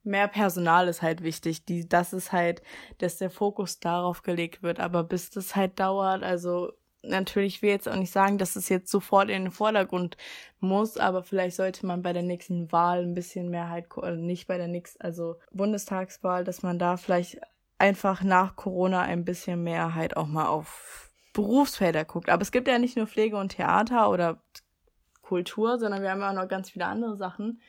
[0.02, 1.64] mehr Personal ist halt wichtig.
[1.64, 2.62] Die, das ist halt,
[2.98, 4.80] dass der Fokus darauf gelegt wird.
[4.80, 6.72] Aber bis das halt dauert, also
[7.02, 10.16] natürlich will jetzt auch nicht sagen, dass es jetzt sofort in den Vordergrund
[10.58, 14.46] muss, aber vielleicht sollte man bei der nächsten Wahl ein bisschen mehr halt, also nicht
[14.46, 17.40] bei der nächsten, also Bundestagswahl, dass man da vielleicht
[17.80, 22.28] einfach nach Corona ein bisschen mehr halt auch mal auf Berufsfelder guckt.
[22.28, 24.42] Aber es gibt ja nicht nur Pflege und Theater oder
[25.22, 27.60] Kultur, sondern wir haben ja auch noch ganz viele andere Sachen,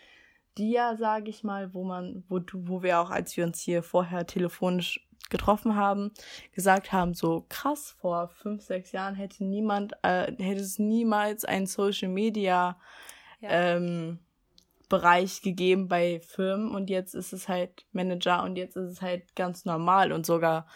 [0.58, 3.60] die ja, sage ich mal, wo man, wo du, wo wir auch, als wir uns
[3.62, 6.12] hier vorher telefonisch getroffen haben,
[6.52, 11.68] gesagt haben, so krass, vor fünf, sechs Jahren hätte niemand, äh, hätte es niemals einen
[11.68, 12.78] Social Media
[13.40, 13.50] ja.
[13.50, 14.20] ähm,
[14.92, 19.36] Bereich gegeben bei Firmen und jetzt ist es halt Manager und jetzt ist es halt
[19.38, 20.68] ganz normal und sogar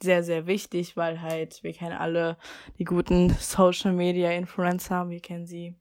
[0.00, 2.38] sehr, sehr wichtig, weil halt, wir kennen alle
[2.78, 5.74] die guten Social Media Influencer, wir kennen sie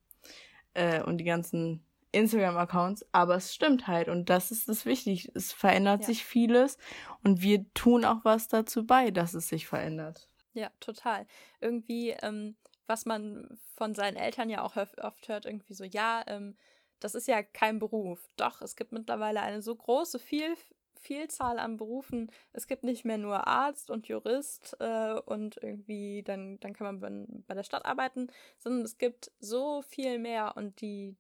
[0.73, 5.29] äh, und die ganzen Instagram-Accounts, aber es stimmt halt und das ist das Wichtige.
[5.35, 6.07] Es verändert ja.
[6.07, 6.79] sich vieles
[7.23, 10.27] und wir tun auch was dazu bei, dass es sich verändert.
[10.53, 11.27] Ja, total.
[11.61, 12.55] Irgendwie, ähm,
[12.87, 16.55] was man von seinen Eltern ja auch oft hört, irgendwie so, ja, ähm,
[17.05, 18.27] das ist ja kein Beruf.
[18.35, 20.55] Doch, es gibt mittlerweile eine so große Viel
[20.95, 22.31] Vielzahl an Berufen.
[22.51, 27.43] Es gibt nicht mehr nur Arzt und Jurist äh, und irgendwie dann, dann kann man
[27.45, 31.15] bei der Stadt arbeiten, sondern es gibt so viel mehr und die,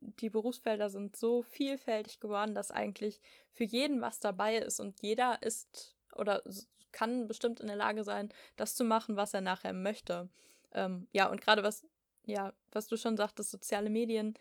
[0.00, 3.20] die Berufsfelder sind so vielfältig geworden, dass eigentlich
[3.52, 6.42] für jeden was dabei ist und jeder ist oder
[6.90, 10.28] kann bestimmt in der Lage sein, das zu machen, was er nachher möchte.
[10.72, 11.86] Ähm, ja, und gerade was,
[12.26, 14.34] ja, was du schon sagtest, soziale Medien,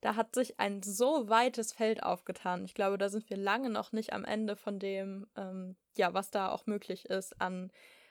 [0.00, 2.64] da hat sich ein so weites Feld aufgetan.
[2.64, 6.30] Ich glaube, da sind wir lange noch nicht am Ende von dem, ähm, ja, was
[6.30, 7.70] da auch möglich ist an,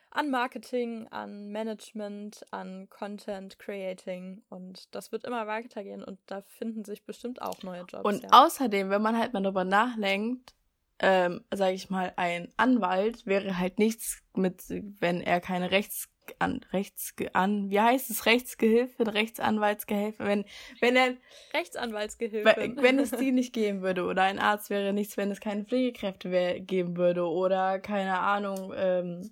[0.09, 4.43] an Marketing, an Management, an Content Creating.
[4.49, 8.03] Und das wird immer weitergehen und da finden sich bestimmt auch neue Jobs.
[8.05, 8.29] Und ja.
[8.31, 10.55] außerdem, wenn man halt mal darüber nachdenkt,
[10.99, 16.61] ähm, sage ich mal, ein Anwalt wäre halt nichts mit, wenn er keine Rechts an
[16.73, 20.45] Rechts an wie heißt es Rechtsgehilfe Rechtsanwaltsgehilfe wenn
[20.79, 21.13] wenn er
[21.53, 22.73] Rechtsanwaltsgehilfe.
[22.77, 26.61] wenn es die nicht geben würde oder ein Arzt wäre nichts wenn es keine Pflegekräfte
[26.61, 29.31] geben würde oder keine Ahnung ähm,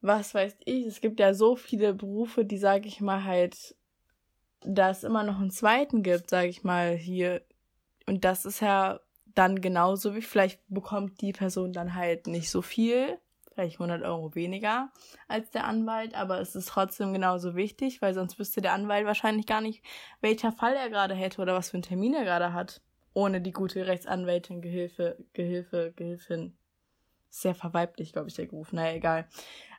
[0.00, 0.86] was weiß ich.
[0.86, 3.74] Es gibt ja so viele Berufe die sage ich mal halt
[4.62, 7.42] da es immer noch einen zweiten gibt sage ich mal hier.
[8.06, 9.00] Und das ist ja
[9.34, 13.18] dann genauso wie vielleicht bekommt die Person dann halt nicht so viel,
[13.58, 14.92] vielleicht 100 Euro weniger
[15.26, 19.46] als der Anwalt, aber es ist trotzdem genauso wichtig, weil sonst wüsste der Anwalt wahrscheinlich
[19.46, 19.84] gar nicht,
[20.20, 22.80] welcher Fall er gerade hätte oder was für einen Termin er gerade hat,
[23.14, 26.56] ohne die gute Rechtsanwältin, Gehilfe, Gehilfe, Gehilfin.
[27.30, 28.72] Sehr verweiblich, glaube ich, der Beruf.
[28.72, 29.28] Naja, egal.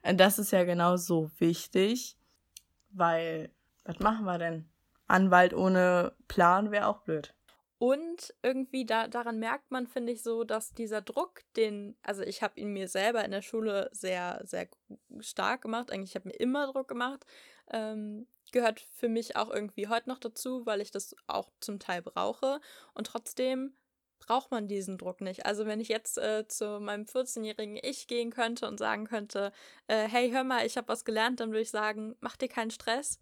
[0.03, 2.17] Das ist ja genauso wichtig,
[2.91, 3.49] weil,
[3.85, 4.69] was machen wir denn?
[5.07, 7.33] Anwalt ohne Plan wäre auch blöd.
[7.79, 12.43] Und irgendwie da, daran merkt man, finde ich, so, dass dieser Druck, den, also ich
[12.43, 14.67] habe ihn mir selber in der Schule sehr, sehr
[15.21, 15.89] stark gemacht.
[15.89, 17.25] Eigentlich habe ich mir immer Druck gemacht.
[17.71, 22.01] Ähm, gehört für mich auch irgendwie heute noch dazu, weil ich das auch zum Teil
[22.01, 22.59] brauche.
[22.93, 23.73] Und trotzdem
[24.19, 25.45] braucht man diesen Druck nicht.
[25.45, 29.53] Also wenn ich jetzt äh, zu meinem 14-jährigen Ich gehen könnte und sagen könnte,
[29.87, 32.71] äh, hey, hör mal, ich habe was gelernt, dann würde ich sagen, mach dir keinen
[32.71, 33.19] Stress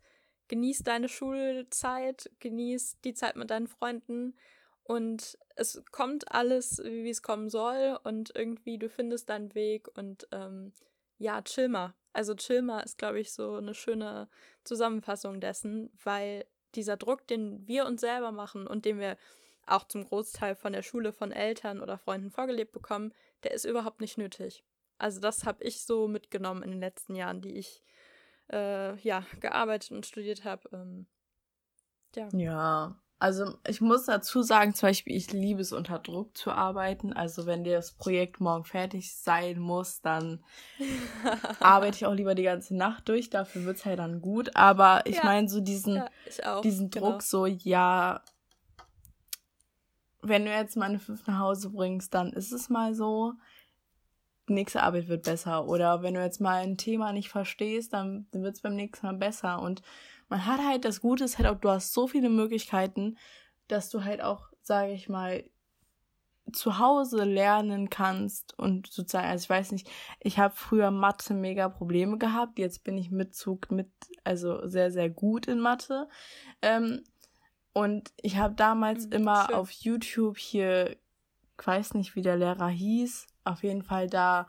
[0.47, 4.35] genieß deine Schulzeit, genieß die Zeit mit deinen Freunden
[4.83, 10.27] und es kommt alles, wie es kommen soll und irgendwie du findest deinen Weg und
[10.31, 10.71] ähm,
[11.17, 11.93] ja, chill mal.
[12.13, 14.29] Also chill mal ist, glaube ich, so eine schöne
[14.63, 19.17] Zusammenfassung dessen, weil dieser Druck, den wir uns selber machen und den wir
[19.65, 23.99] auch zum Großteil von der Schule, von Eltern oder Freunden vorgelebt bekommen, der ist überhaupt
[23.99, 24.63] nicht nötig.
[24.97, 27.83] Also das habe ich so mitgenommen in den letzten Jahren, die ich
[28.51, 30.69] äh, ja, gearbeitet und studiert habe.
[30.73, 31.07] Ähm,
[32.15, 32.29] ja.
[32.33, 37.13] ja, also ich muss dazu sagen, zum Beispiel, ich liebe es unter Druck zu arbeiten.
[37.13, 40.43] Also wenn dir das Projekt morgen fertig sein muss, dann
[41.59, 43.31] arbeite ich auch lieber die ganze Nacht durch.
[43.31, 44.55] Dafür wird es halt dann gut.
[44.55, 45.23] Aber ich ja.
[45.23, 47.11] meine, so diesen, ja, diesen genau.
[47.11, 48.21] Druck, so, ja,
[50.21, 53.33] wenn du jetzt meine fünf nach Hause bringst, dann ist es mal so
[54.49, 55.67] nächste Arbeit wird besser.
[55.67, 59.05] Oder wenn du jetzt mal ein Thema nicht verstehst, dann, dann wird es beim nächsten
[59.05, 59.61] Mal besser.
[59.61, 59.81] Und
[60.29, 63.17] man hat halt das Gute, ist halt auch, du hast so viele Möglichkeiten,
[63.67, 65.43] dass du halt auch, sage ich mal,
[66.53, 69.89] zu Hause lernen kannst und sozusagen, also ich weiß nicht,
[70.21, 73.89] ich habe früher Mathe mega Probleme gehabt, jetzt bin ich mit Zug mit,
[74.23, 76.07] also sehr, sehr gut in Mathe.
[76.61, 77.03] Ähm,
[77.73, 79.55] und ich habe damals mhm, immer schön.
[79.55, 80.97] auf YouTube hier,
[81.59, 84.47] ich weiß nicht, wie der Lehrer hieß, auf jeden Fall da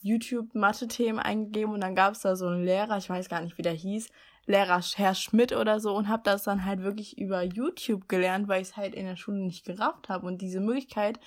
[0.00, 3.62] YouTube-Mathe-Themen eingegeben und dann gab es da so einen Lehrer, ich weiß gar nicht, wie
[3.62, 4.08] der hieß,
[4.46, 8.62] Lehrer Herr Schmidt oder so und habe das dann halt wirklich über YouTube gelernt, weil
[8.62, 11.20] ich es halt in der Schule nicht gerafft habe und diese Möglichkeit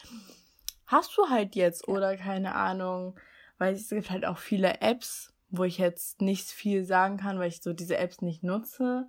[0.86, 1.94] hast du halt jetzt ja.
[1.94, 3.20] oder keine Ahnung,
[3.58, 7.50] weil es gibt halt auch viele Apps, wo ich jetzt nicht viel sagen kann, weil
[7.50, 9.08] ich so diese Apps nicht nutze.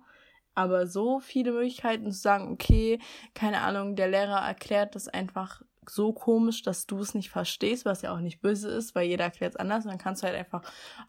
[0.53, 2.99] Aber so viele Möglichkeiten zu sagen, okay,
[3.33, 8.01] keine Ahnung, der Lehrer erklärt das einfach so komisch, dass du es nicht verstehst, was
[8.01, 9.85] ja auch nicht böse ist, weil jeder erklärt es anders.
[9.85, 10.61] Und dann kannst du halt einfach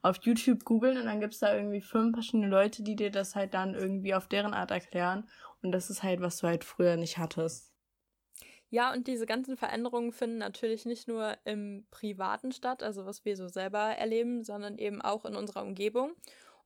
[0.03, 3.35] auf YouTube googeln und dann gibt es da irgendwie fünf verschiedene Leute, die dir das
[3.35, 5.29] halt dann irgendwie auf deren Art erklären.
[5.62, 7.73] Und das ist halt, was du halt früher nicht hattest.
[8.69, 13.37] Ja, und diese ganzen Veränderungen finden natürlich nicht nur im Privaten statt, also was wir
[13.37, 16.12] so selber erleben, sondern eben auch in unserer Umgebung.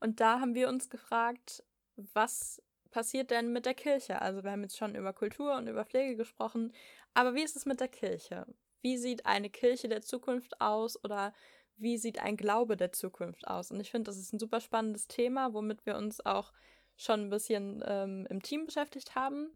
[0.00, 1.62] Und da haben wir uns gefragt,
[1.96, 4.20] was passiert denn mit der Kirche?
[4.20, 6.72] Also wir haben jetzt schon über Kultur und über Pflege gesprochen,
[7.14, 8.46] aber wie ist es mit der Kirche?
[8.82, 11.32] Wie sieht eine Kirche der Zukunft aus oder
[11.76, 13.70] wie sieht ein Glaube der Zukunft aus?
[13.70, 16.52] Und ich finde, das ist ein super spannendes Thema, womit wir uns auch
[16.96, 19.50] schon ein bisschen ähm, im Team beschäftigt haben.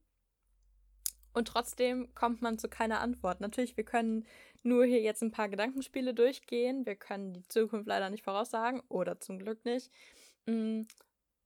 [1.35, 3.41] Und trotzdem kommt man zu keiner Antwort.
[3.41, 4.25] Natürlich, wir können
[4.63, 6.87] nur hier jetzt ein paar Gedankenspiele durchgehen.
[6.87, 9.91] Wir können die Zukunft leider nicht voraussagen oder zum Glück nicht.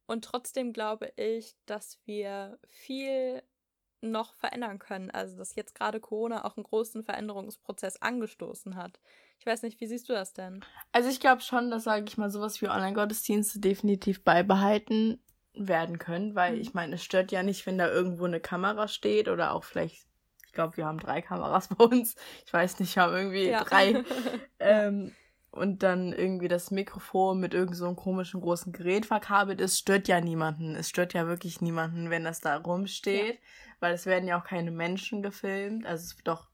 [0.08, 3.42] Und trotzdem glaube ich, dass wir viel
[4.00, 5.10] noch verändern können.
[5.10, 8.98] Also, dass jetzt gerade Corona auch einen großen Veränderungsprozess angestoßen hat.
[9.38, 10.64] Ich weiß nicht, wie siehst du das denn?
[10.92, 16.34] Also, ich glaube schon, dass, sage ich mal, sowas wie Online-Gottesdienste definitiv beibehalten werden können,
[16.34, 16.60] weil mhm.
[16.62, 20.06] ich meine, es stört ja nicht, wenn da irgendwo eine Kamera steht oder auch vielleicht,
[20.46, 22.16] ich glaube, wir haben drei Kameras bei uns.
[22.46, 23.62] Ich weiß nicht, wir haben irgendwie ja.
[23.62, 24.04] drei.
[24.58, 25.14] ähm,
[25.58, 30.08] und dann irgendwie das Mikrofon mit irgend so einem komischen großen Gerät verkabelt ist, stört
[30.08, 30.74] ja niemanden.
[30.74, 33.40] Es stört ja wirklich niemanden, wenn das da rumsteht, ja.
[33.80, 35.86] weil es werden ja auch keine Menschen gefilmt.
[35.86, 36.48] Also doch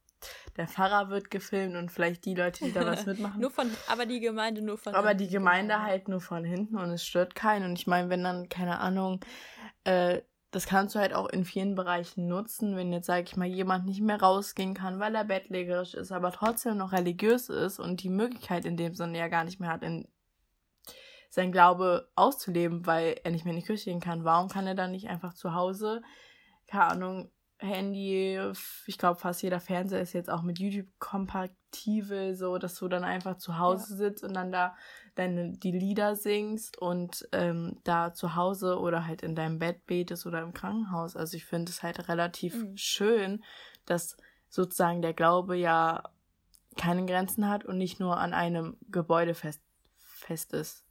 [0.57, 3.41] der Pfarrer wird gefilmt und vielleicht die Leute, die da was mitmachen.
[3.41, 5.23] nur von, aber die Gemeinde nur von aber hinten.
[5.23, 7.67] Aber die Gemeinde halt nur von hinten und es stört keinen.
[7.67, 9.21] Und ich meine, wenn dann, keine Ahnung,
[9.85, 10.23] äh,
[10.55, 13.87] das kannst du halt auch in vielen Bereichen nutzen, wenn jetzt, sage ich mal, jemand
[13.87, 18.09] nicht mehr rausgehen kann, weil er bettlägerisch ist, aber trotzdem noch religiös ist und die
[18.09, 20.07] Möglichkeit in dem Sinne ja gar nicht mehr hat, in
[21.29, 24.23] sein Glaube auszuleben, weil er nicht mehr in die Kirche gehen kann.
[24.23, 26.03] Warum kann er dann nicht einfach zu Hause,
[26.69, 28.39] keine Ahnung, Handy,
[28.87, 33.03] ich glaube fast jeder Fernseher ist jetzt auch mit YouTube kompatibel, so dass du dann
[33.03, 33.97] einfach zu Hause ja.
[33.97, 34.77] sitzt und dann da
[35.15, 40.27] deine die Lieder singst und ähm, da zu Hause oder halt in deinem Bett betest
[40.27, 41.17] oder im Krankenhaus.
[41.17, 42.77] Also ich finde es halt relativ mhm.
[42.77, 43.45] schön,
[43.87, 44.17] dass
[44.49, 46.03] sozusagen der Glaube ja
[46.77, 49.63] keine Grenzen hat und nicht nur an einem Gebäude fest,
[49.99, 50.85] fest ist.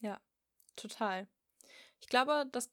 [0.00, 0.20] Ja,
[0.76, 1.26] total.
[2.00, 2.70] Ich glaube, dass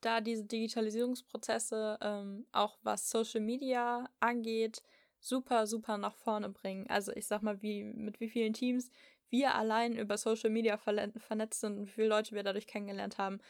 [0.00, 4.82] da diese Digitalisierungsprozesse ähm, auch was Social Media angeht,
[5.20, 6.88] super, super nach vorne bringen.
[6.88, 8.90] Also ich sag mal, wie mit wie vielen Teams
[9.32, 13.40] wir allein über Social Media vernetzt sind und wie viele Leute wir dadurch kennengelernt haben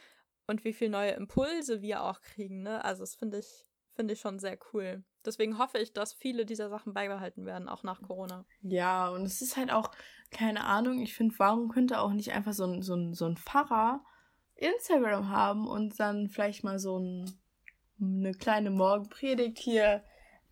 [0.46, 2.62] und wie viele neue Impulse wir auch kriegen.
[2.62, 2.82] Ne?
[2.84, 5.04] Also das finde ich, finde ich schon sehr cool.
[5.26, 8.44] Deswegen hoffe ich, dass viele dieser Sachen beibehalten werden, auch nach Corona.
[8.62, 9.90] Ja, und es ist halt auch,
[10.30, 13.36] keine Ahnung, ich finde, warum könnte auch nicht einfach so ein, so ein, so ein
[13.36, 14.04] Pfarrer
[14.54, 17.30] Instagram haben und dann vielleicht mal so ein,
[18.00, 20.04] eine kleine Morgenpredigt hier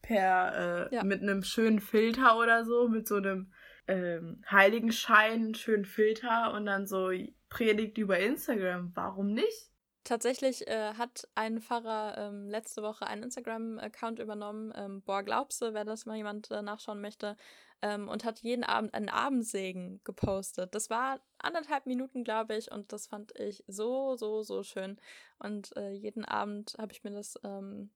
[0.02, 1.04] per äh, ja.
[1.04, 3.52] mit einem schönen Filter oder so, mit so einem
[3.86, 7.10] ähm, Heiligenschein, schönen Filter und dann so
[7.48, 8.92] Predigt über Instagram.
[8.94, 9.70] Warum nicht?
[10.04, 14.72] Tatsächlich äh, hat ein Pfarrer ähm, letzte Woche einen Instagram-Account übernommen.
[14.74, 17.36] Ähm, boah, glaubst du, wer das mal jemand äh, nachschauen möchte,
[17.82, 20.74] ähm, und hat jeden Abend einen Abendsegen gepostet.
[20.74, 24.98] Das war anderthalb Minuten, glaube ich, und das fand ich so, so, so schön.
[25.38, 27.90] Und äh, jeden Abend habe ich mir das ähm,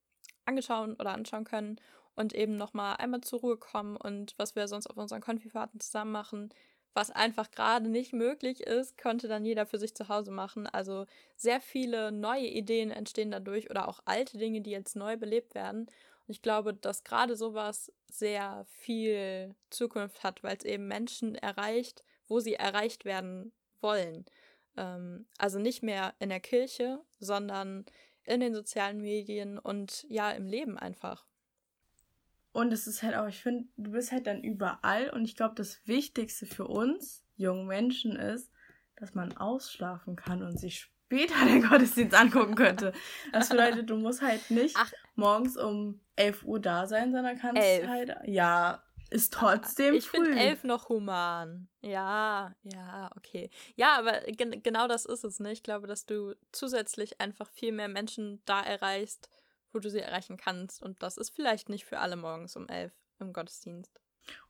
[0.46, 1.80] angeschaut oder anschauen können
[2.16, 6.12] und eben nochmal einmal zur Ruhe kommen und was wir sonst auf unseren Konfifahrten zusammen
[6.12, 6.50] machen,
[6.94, 10.68] was einfach gerade nicht möglich ist, konnte dann jeder für sich zu Hause machen.
[10.68, 15.56] Also sehr viele neue Ideen entstehen dadurch oder auch alte Dinge, die jetzt neu belebt
[15.56, 15.86] werden.
[15.86, 22.04] Und ich glaube, dass gerade sowas sehr viel Zukunft hat, weil es eben Menschen erreicht,
[22.28, 24.24] wo sie erreicht werden wollen.
[24.76, 27.84] Ähm, also nicht mehr in der Kirche, sondern
[28.24, 31.26] in den sozialen Medien und ja, im Leben einfach.
[32.54, 35.56] Und es ist halt auch, ich finde, du bist halt dann überall und ich glaube,
[35.56, 38.48] das Wichtigste für uns jungen Menschen ist,
[38.94, 42.92] dass man ausschlafen kann und sich später den Gottesdienst angucken könnte.
[43.32, 44.92] Das bedeutet, du musst halt nicht Ach.
[45.16, 47.88] morgens um 11 Uhr da sein, sondern kannst elf.
[47.88, 51.66] halt, ja, ist trotzdem ich finde elf noch human.
[51.82, 53.50] Ja, ja, okay.
[53.74, 55.50] Ja, aber gen genau das ist es, ne?
[55.50, 59.28] Ich glaube, dass du zusätzlich einfach viel mehr Menschen da erreichst,
[59.74, 60.82] wo du sie erreichen kannst.
[60.82, 64.00] Und das ist vielleicht nicht für alle morgens um elf im Gottesdienst.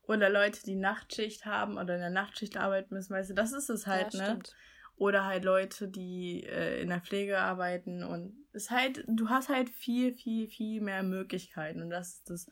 [0.03, 3.71] Oder Leute, die Nachtschicht haben oder in der Nachtschicht arbeiten müssen, weißt du, das ist
[3.71, 4.27] es halt, ja, ne?
[4.27, 4.57] Stimmt.
[4.97, 9.69] Oder halt Leute, die äh, in der Pflege arbeiten und es halt, du hast halt
[9.71, 12.47] viel, viel, viel mehr Möglichkeiten und das ist das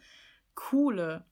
[0.55, 1.25] Coole,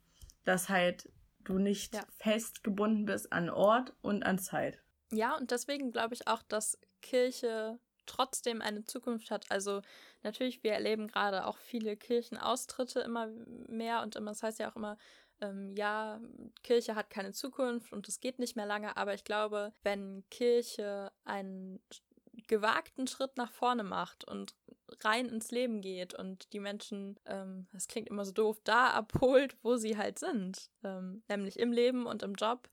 [0.44, 2.05] dass halt du nicht ja.
[2.18, 4.79] festgebunden bist an Ort und an Zeit.
[5.11, 9.50] Ja, und deswegen glaube ich auch, dass Kirche trotzdem eine Zukunft hat.
[9.50, 9.83] Also
[10.23, 13.29] natürlich, wir erleben gerade auch viele Kirchenaustritte immer
[13.69, 14.97] mehr und immer, das heißt ja auch immer,
[15.41, 16.21] ähm, ja,
[16.63, 21.13] Kirche hat keine Zukunft und es geht nicht mehr lange, aber ich glaube, wenn Kirche
[21.25, 21.81] einen
[22.47, 24.55] gewagten Schritt nach vorne macht und
[25.03, 29.57] rein ins Leben geht und die Menschen, ähm, das klingt immer so doof, da abholt,
[29.63, 32.69] wo sie halt sind, ähm, nämlich im Leben und im Job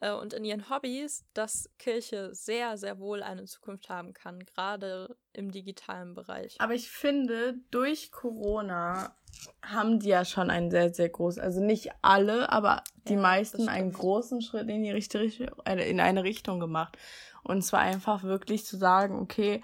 [0.00, 5.16] äh, und in ihren Hobbys, dass Kirche sehr, sehr wohl eine Zukunft haben kann, gerade
[5.32, 6.56] im digitalen Bereich.
[6.58, 9.14] Aber ich finde, durch Corona
[9.62, 13.68] haben die ja schon einen sehr, sehr großen, also nicht alle, aber die ja, meisten
[13.68, 16.96] einen großen Schritt in die richtige in eine Richtung gemacht.
[17.42, 19.62] Und zwar einfach wirklich zu sagen, okay,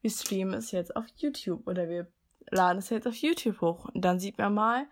[0.00, 2.06] wir streamen es jetzt auf YouTube oder wir
[2.50, 3.86] laden es jetzt auf YouTube hoch.
[3.86, 4.86] Und dann sieht man mal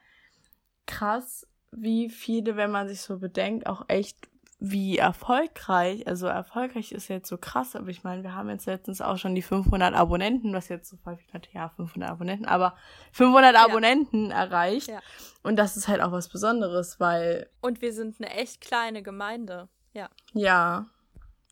[0.87, 4.32] krass, wie viele, wenn man sich so bedenkt, auch echt
[4.65, 9.01] wie erfolgreich, also erfolgreich ist jetzt so krass, aber ich meine, wir haben jetzt letztens
[9.01, 12.77] auch schon die 500 Abonnenten, was jetzt so häufig natürlich, ja, 500 Abonnenten, aber
[13.11, 13.65] 500 ja.
[13.65, 14.87] Abonnenten erreicht.
[14.87, 15.01] Ja.
[15.43, 17.51] Und das ist halt auch was Besonderes, weil.
[17.61, 20.09] Und wir sind eine echt kleine Gemeinde, ja.
[20.33, 20.87] Ja.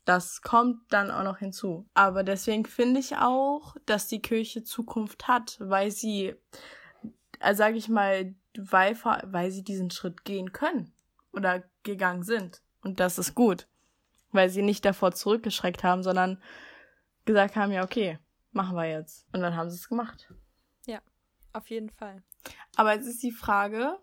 [0.05, 1.89] Das kommt dann auch noch hinzu.
[1.93, 6.33] Aber deswegen finde ich auch, dass die Kirche Zukunft hat, weil sie,
[7.41, 10.93] also sage ich mal, weil, weil sie diesen Schritt gehen können
[11.33, 12.61] oder gegangen sind.
[12.83, 13.67] Und das ist gut,
[14.31, 16.41] weil sie nicht davor zurückgeschreckt haben, sondern
[17.25, 18.19] gesagt haben, ja, okay,
[18.51, 19.25] machen wir jetzt.
[19.33, 20.33] Und dann haben sie es gemacht.
[20.85, 21.01] Ja,
[21.53, 22.23] auf jeden Fall.
[22.75, 23.99] Aber jetzt ist die Frage,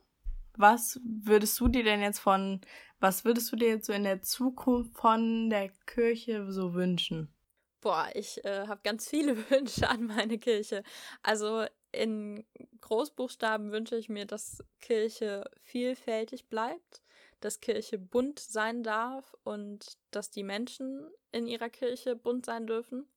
[0.57, 2.61] was würdest du dir denn jetzt von,
[3.01, 7.33] was würdest du dir jetzt so in der Zukunft von der Kirche so wünschen?
[7.81, 10.83] Boah, ich äh, habe ganz viele Wünsche an meine Kirche.
[11.23, 12.45] Also in
[12.81, 17.03] Großbuchstaben wünsche ich mir, dass Kirche vielfältig bleibt,
[17.41, 23.09] dass Kirche bunt sein darf und dass die Menschen in ihrer Kirche bunt sein dürfen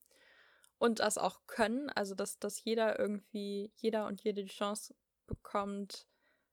[0.78, 4.94] und das auch können, also dass, dass jeder irgendwie, jeder und jede die Chance
[5.26, 6.06] bekommt,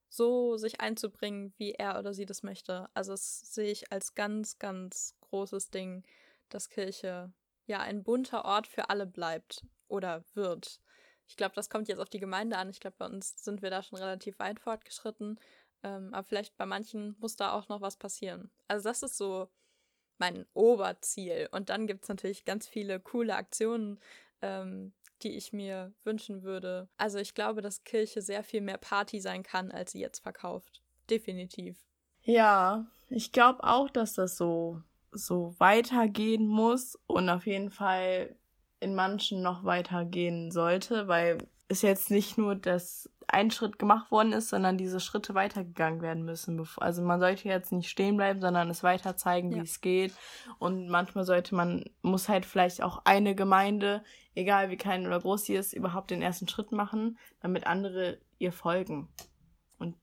[0.09, 2.89] so sich einzubringen, wie er oder sie das möchte.
[2.93, 6.03] Also das sehe ich als ganz, ganz großes Ding,
[6.49, 7.31] dass Kirche
[7.65, 10.81] ja ein bunter Ort für alle bleibt oder wird.
[11.27, 12.69] Ich glaube, das kommt jetzt auf die Gemeinde an.
[12.69, 15.39] Ich glaube, bei uns sind wir da schon relativ weit fortgeschritten.
[15.83, 18.49] Ähm, aber vielleicht bei manchen muss da auch noch was passieren.
[18.67, 19.49] Also das ist so
[20.17, 21.47] mein Oberziel.
[21.51, 23.99] Und dann gibt es natürlich ganz viele coole Aktionen,
[24.41, 26.87] ähm, die ich mir wünschen würde.
[26.97, 30.81] Also ich glaube, dass Kirche sehr viel mehr Party sein kann, als sie jetzt verkauft.
[31.09, 31.77] Definitiv.
[32.23, 38.35] Ja, ich glaube auch, dass das so, so weitergehen muss und auf jeden Fall
[38.79, 44.33] in manchen noch weitergehen sollte, weil es jetzt nicht nur das ein Schritt gemacht worden
[44.33, 46.65] ist, sondern diese Schritte weitergegangen werden müssen.
[46.77, 49.57] Also man sollte jetzt nicht stehen bleiben, sondern es weiter zeigen, ja.
[49.57, 50.13] wie es geht.
[50.57, 54.03] Und manchmal sollte man, muss halt vielleicht auch eine Gemeinde,
[54.35, 58.51] egal wie klein oder groß sie ist, überhaupt den ersten Schritt machen, damit andere ihr
[58.51, 59.09] folgen.
[59.77, 59.97] Und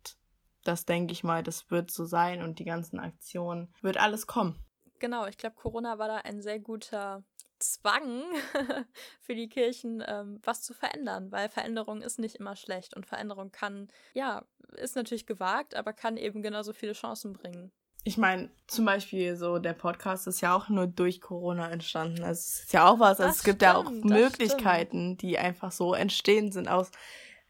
[0.65, 4.59] das denke ich mal, das wird so sein und die ganzen Aktionen wird alles kommen.
[4.99, 7.23] Genau, ich glaube, Corona war da ein sehr guter
[7.59, 8.25] Zwang
[9.21, 13.51] für die Kirchen, ähm, was zu verändern, weil Veränderung ist nicht immer schlecht und Veränderung
[13.51, 14.45] kann, ja,
[14.77, 17.73] ist natürlich gewagt, aber kann eben genauso viele Chancen bringen.
[18.05, 22.23] Ich meine, zum Beispiel so der Podcast ist ja auch nur durch Corona entstanden.
[22.23, 23.19] Also es ist ja auch was.
[23.21, 26.93] Also es gibt stimmt, ja auch Möglichkeiten, die einfach so entstehen sind aus,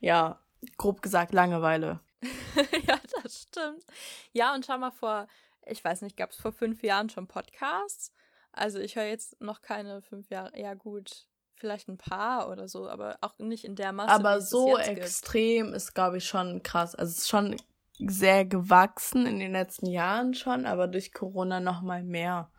[0.01, 0.41] ja,
[0.79, 2.01] grob gesagt, Langeweile.
[2.89, 3.85] ja, das stimmt.
[4.33, 5.27] Ja, und schau mal vor,
[5.67, 8.13] ich weiß nicht, gab es vor fünf Jahren schon Podcasts?
[8.57, 10.59] Also ich höre jetzt noch keine fünf Jahre.
[10.59, 11.27] Ja gut,
[11.57, 14.11] vielleicht ein paar oder so, aber auch nicht in der Masse.
[14.11, 15.77] Aber so extrem gibt.
[15.77, 16.95] ist, glaube ich, schon krass.
[16.95, 17.57] Also es ist schon
[17.99, 22.51] sehr gewachsen in den letzten Jahren schon, aber durch Corona noch mal mehr.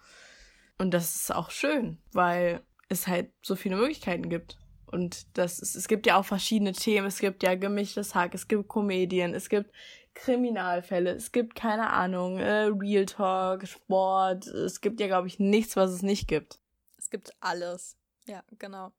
[0.77, 4.57] Und das ist auch schön, weil es halt so viele Möglichkeiten gibt.
[4.85, 7.07] Und das ist, es gibt ja auch verschiedene Themen.
[7.07, 9.71] Es gibt ja gemischtes Hack, es gibt Komedien, es gibt
[10.17, 15.75] Kriminalfälle, es gibt keine Ahnung, äh, Real Talk, Sport, es gibt ja, glaube ich, nichts,
[15.75, 16.59] was es nicht gibt.
[16.97, 17.97] Es gibt alles.
[18.25, 18.91] Ja, genau.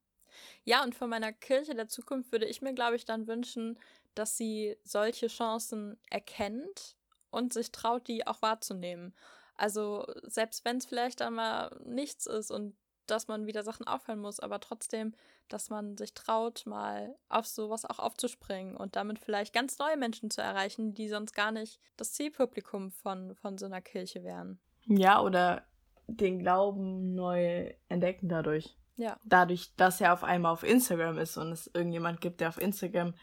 [0.64, 3.78] Ja, und von meiner Kirche der Zukunft würde ich mir, glaube ich, dann wünschen,
[4.14, 6.96] dass sie solche Chancen erkennt
[7.30, 9.14] und sich traut, die auch wahrzunehmen.
[9.56, 14.38] Also selbst wenn es vielleicht einmal nichts ist und dass man wieder Sachen aufhören muss,
[14.38, 15.14] aber trotzdem,
[15.48, 20.30] dass man sich traut, mal auf sowas auch aufzuspringen und damit vielleicht ganz neue Menschen
[20.30, 24.60] zu erreichen, die sonst gar nicht das Zielpublikum von, von so einer Kirche wären.
[24.86, 25.64] Ja, oder
[26.06, 28.76] den Glauben neu entdecken dadurch.
[28.96, 29.16] Ja.
[29.24, 33.14] Dadurch, dass er auf einmal auf Instagram ist und es irgendjemand gibt, der auf Instagram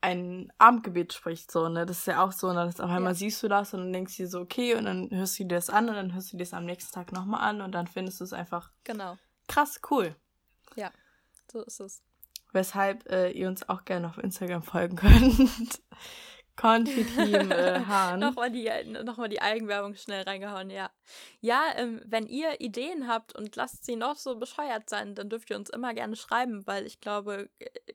[0.00, 1.86] ein Abendgebet spricht, so, ne?
[1.86, 3.14] Das ist ja auch so, und dann auf einmal ja.
[3.14, 5.56] siehst du das und dann denkst du dir so, okay, und dann hörst du dir
[5.56, 7.86] das an und dann hörst du dir das am nächsten Tag nochmal an und dann
[7.86, 9.16] findest du es einfach genau.
[9.46, 10.16] krass cool.
[10.74, 10.90] Ja,
[11.52, 12.02] so ist es.
[12.52, 15.82] Weshalb äh, ihr uns auch gerne auf Instagram folgen könnt.
[16.56, 18.20] Konfiteam äh, Hahn.
[18.20, 18.70] nochmal, die,
[19.04, 20.90] nochmal die Eigenwerbung schnell reingehauen, ja.
[21.40, 25.48] Ja, ähm, wenn ihr Ideen habt und lasst sie noch so bescheuert sein, dann dürft
[25.48, 27.48] ihr uns immer gerne schreiben, weil ich glaube,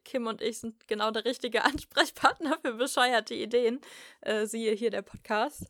[0.04, 3.80] Kim und ich sind genau der richtige Ansprechpartner für bescheuerte Ideen.
[4.22, 5.68] Äh, siehe hier der Podcast.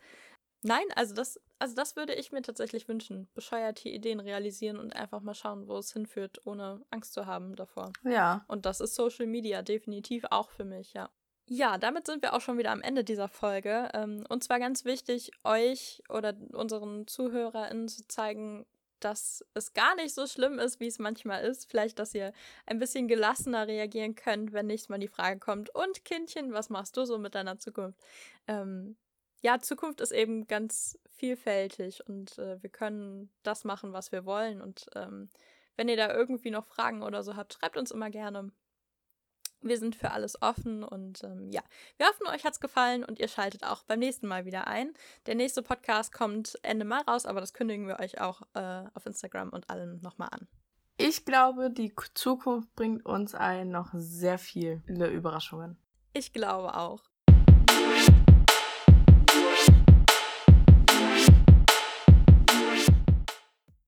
[0.64, 3.28] Nein, also das, also das würde ich mir tatsächlich wünschen.
[3.34, 7.92] Bescheuerte Ideen realisieren und einfach mal schauen, wo es hinführt, ohne Angst zu haben davor.
[8.04, 8.46] Ja.
[8.48, 11.10] Und das ist Social Media definitiv auch für mich, ja.
[11.50, 13.90] Ja, damit sind wir auch schon wieder am Ende dieser Folge.
[13.94, 18.66] Ähm, und zwar ganz wichtig, euch oder unseren ZuhörerInnen zu zeigen,
[19.00, 21.70] dass es gar nicht so schlimm ist, wie es manchmal ist.
[21.70, 22.34] Vielleicht, dass ihr
[22.66, 26.98] ein bisschen gelassener reagieren könnt, wenn nächstes Mal die Frage kommt, und Kindchen, was machst
[26.98, 28.00] du so mit deiner Zukunft?
[28.48, 28.98] Ähm,
[29.42, 34.62] ja, Zukunft ist eben ganz vielfältig und äh, wir können das machen, was wir wollen.
[34.62, 35.30] Und ähm,
[35.76, 38.52] wenn ihr da irgendwie noch Fragen oder so habt, schreibt uns immer gerne.
[39.62, 41.62] Wir sind für alles offen und ähm, ja,
[41.98, 44.94] wir hoffen, euch hat es gefallen und ihr schaltet auch beim nächsten Mal wieder ein.
[45.26, 49.06] Der nächste Podcast kommt Ende Mai raus, aber das kündigen wir euch auch äh, auf
[49.06, 50.48] Instagram und allem nochmal an.
[50.98, 55.78] Ich glaube, die Zukunft bringt uns ein noch sehr viele Überraschungen.
[56.14, 57.04] Ich glaube auch.